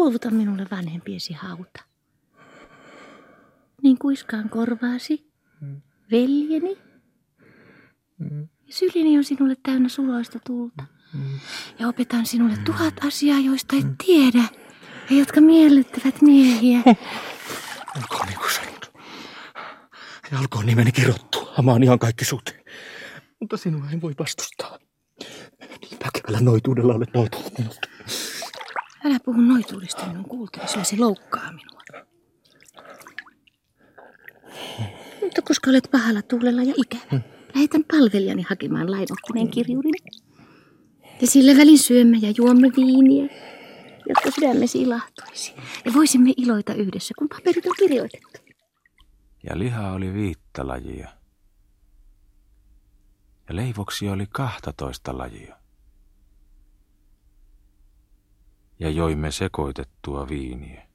Luovuta 0.00 0.30
minulle 0.30 0.66
vanhempiesi 0.70 1.32
hauta. 1.32 1.82
Niin 3.82 3.98
kuiskaan 3.98 4.48
korvaasi, 4.48 5.30
veljeni. 6.10 6.78
Ja 8.66 8.72
syliini 8.72 9.18
on 9.18 9.24
sinulle 9.24 9.56
täynnä 9.62 9.88
suloista 9.88 10.38
tulta. 10.46 10.84
Ja 11.78 11.88
opetan 11.88 12.26
sinulle 12.26 12.56
tuhat 12.64 12.94
asiaa, 13.04 13.38
joista 13.38 13.76
et 13.76 13.86
tiedä 14.06 14.44
ja 15.10 15.16
jotka 15.18 15.40
miellyttävät 15.40 16.22
miehiä. 16.22 16.78
Olkoon 17.96 18.26
niin 18.26 18.38
kuin 18.38 18.54
sanot. 18.54 18.92
Ja 20.32 20.38
olkoon 20.38 20.66
nimeni 20.66 20.92
kirottu 20.92 21.48
hamaan 21.52 21.82
ihan 21.82 21.98
kaikki 21.98 22.24
suteen. 22.24 22.64
Mutta 23.40 23.56
sinua 23.56 23.90
en 23.92 24.00
voi 24.00 24.14
vastustaa. 24.18 24.78
Niin 25.60 25.98
väkevällä 26.04 26.40
noituudella 26.40 26.94
olet 26.94 27.14
noitellut 27.14 27.58
minut. 27.58 27.78
Älä 29.04 29.20
puhu 29.24 29.40
noituudesta 29.40 30.06
minun 30.06 30.24
kuultani, 30.24 30.68
sillä 30.68 30.84
se 30.84 30.96
loukkaa 30.96 31.52
minua. 31.52 31.80
Mutta 35.20 35.42
koska 35.42 35.70
olet 35.70 35.88
pahalla 35.90 36.22
tuulella 36.22 36.62
ja 36.62 36.74
ikävä, 36.76 37.20
lähetän 37.54 37.84
palvelijani 37.84 38.42
hakemaan 38.42 38.90
lainottineen 38.90 39.48
kirjurin. 39.50 39.94
Ja 41.20 41.26
sillä 41.26 41.56
välin 41.56 41.78
syömme 41.78 42.16
ja 42.16 42.32
juomme 42.36 42.68
viiniä, 42.76 43.28
jotta 44.08 44.30
sydämesi 44.30 44.82
ilahtuisi. 44.82 45.54
Ja 45.84 45.94
voisimme 45.94 46.34
iloita 46.36 46.74
yhdessä, 46.74 47.14
kun 47.18 47.28
paperit 47.28 47.66
on 47.66 47.74
kirjoitettu. 47.78 48.40
Ja 49.48 49.58
liha 49.58 49.92
oli 49.92 50.14
viittä 50.14 50.66
lajia. 50.66 51.08
Ja 53.48 53.56
leivoksia 53.56 54.12
oli 54.12 54.26
kahtatoista 54.30 55.18
lajia. 55.18 55.59
Ja 58.80 58.90
joimme 58.90 59.30
sekoitettua 59.30 60.28
viiniä. 60.28 60.86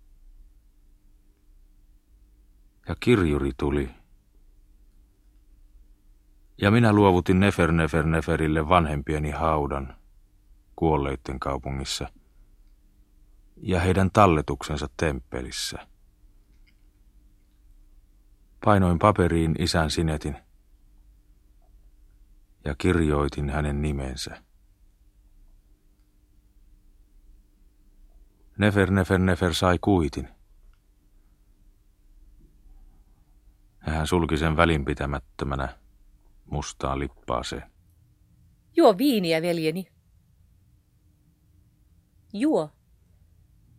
Ja 2.88 2.96
kirjuri 3.00 3.52
tuli. 3.58 3.90
Ja 6.62 6.72
minä 6.72 6.94
luovutin 6.94 7.40
Nefer 7.40 7.72
Nefer 7.72 8.06
Neferille 8.06 8.70
vanhempieni 8.70 9.32
haudan 9.32 9.96
kuolleiden 10.76 11.40
kaupungissa 11.40 12.10
ja 13.58 13.80
heidän 13.80 14.12
talletuksensa 14.12 14.88
temppelissä. 14.98 15.88
Painoin 18.66 19.00
paperiin 19.00 19.56
isän 19.60 19.92
sinetin 19.92 20.38
ja 22.66 22.76
kirjoitin 22.78 23.50
hänen 23.50 23.82
nimensä. 23.82 24.42
Nefer, 28.58 28.92
Nefer, 28.92 29.20
Nefer 29.20 29.54
sai 29.54 29.78
kuitin. 29.82 30.30
Hän 33.80 34.08
sulki 34.08 34.38
sen 34.38 34.58
välinpitämättömänä 34.58 35.78
mustaan 36.46 37.00
lippaaseen. 37.00 37.72
Juo 38.76 38.98
viiniä, 38.98 39.42
veljeni. 39.42 39.88
Juo, 42.34 42.70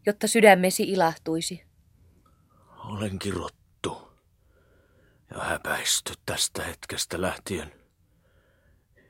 jotta 0.07 0.27
sydämesi 0.27 0.83
ilahtuisi. 0.83 1.67
Olen 2.77 3.19
kirottu 3.19 4.13
ja 5.31 5.45
häpäisty 5.45 6.15
tästä 6.27 6.65
hetkestä 6.65 7.21
lähtien 7.21 7.73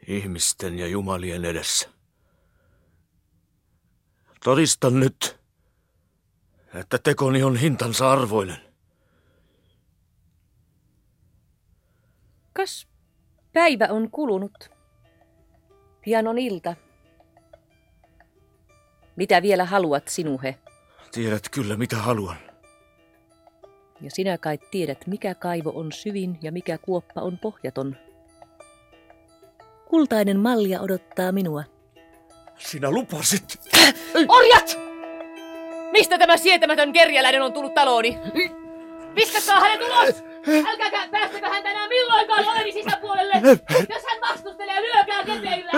ihmisten 0.07 0.79
ja 0.79 0.87
jumalien 0.87 1.45
edessä. 1.45 1.89
Todistan 4.45 5.01
nyt, 5.01 5.36
että 6.77 6.99
tekoni 6.99 7.43
on 7.43 7.57
hintansa 7.57 8.13
arvoinen. 8.13 8.57
Kas 12.53 12.87
päivä 13.53 13.89
on 13.91 14.11
kulunut. 14.11 14.71
Pian 16.05 16.27
on 16.27 16.39
ilta. 16.39 16.75
Mitä 19.17 19.43
vielä 19.43 19.65
haluat, 19.65 20.09
sinuhe? 20.09 20.59
Tiedät 21.13 21.49
kyllä, 21.49 21.77
mitä 21.77 21.97
haluan. 21.97 22.37
Ja 24.01 24.11
sinä 24.11 24.39
kai 24.39 24.59
tiedät, 24.71 25.07
mikä 25.07 25.35
kaivo 25.35 25.73
on 25.75 25.93
syvin 25.93 26.39
ja 26.43 26.53
mikä 26.53 26.79
kuoppa 26.79 27.21
on 27.21 27.39
pohjaton. 27.39 27.97
Kultainen 29.89 30.41
malja 30.41 30.81
odottaa 30.81 31.33
minua. 31.33 31.65
Sinä 32.59 32.91
lupasit. 32.91 33.61
Orjat! 34.29 34.86
Mistä 35.97 36.19
tämä 36.19 36.37
sietämätön 36.37 36.93
kerjäläinen 36.93 37.43
on 37.43 37.53
tullut 37.53 37.75
talooni? 37.75 38.19
Piskatkaa 39.15 39.61
hänet 39.61 39.81
ulos! 39.81 40.25
Älkääkä 40.67 41.09
päästäkö 41.11 41.49
häntä 41.49 41.71
enää 41.71 41.89
milloinkaan 41.89 42.49
oleni 42.49 42.73
sisäpuolelle! 42.73 43.33
Jos 43.71 44.03
hän 44.11 44.21
vastustelee, 44.21 44.81
lyökää 44.83 45.25
kepeillä! 45.25 45.71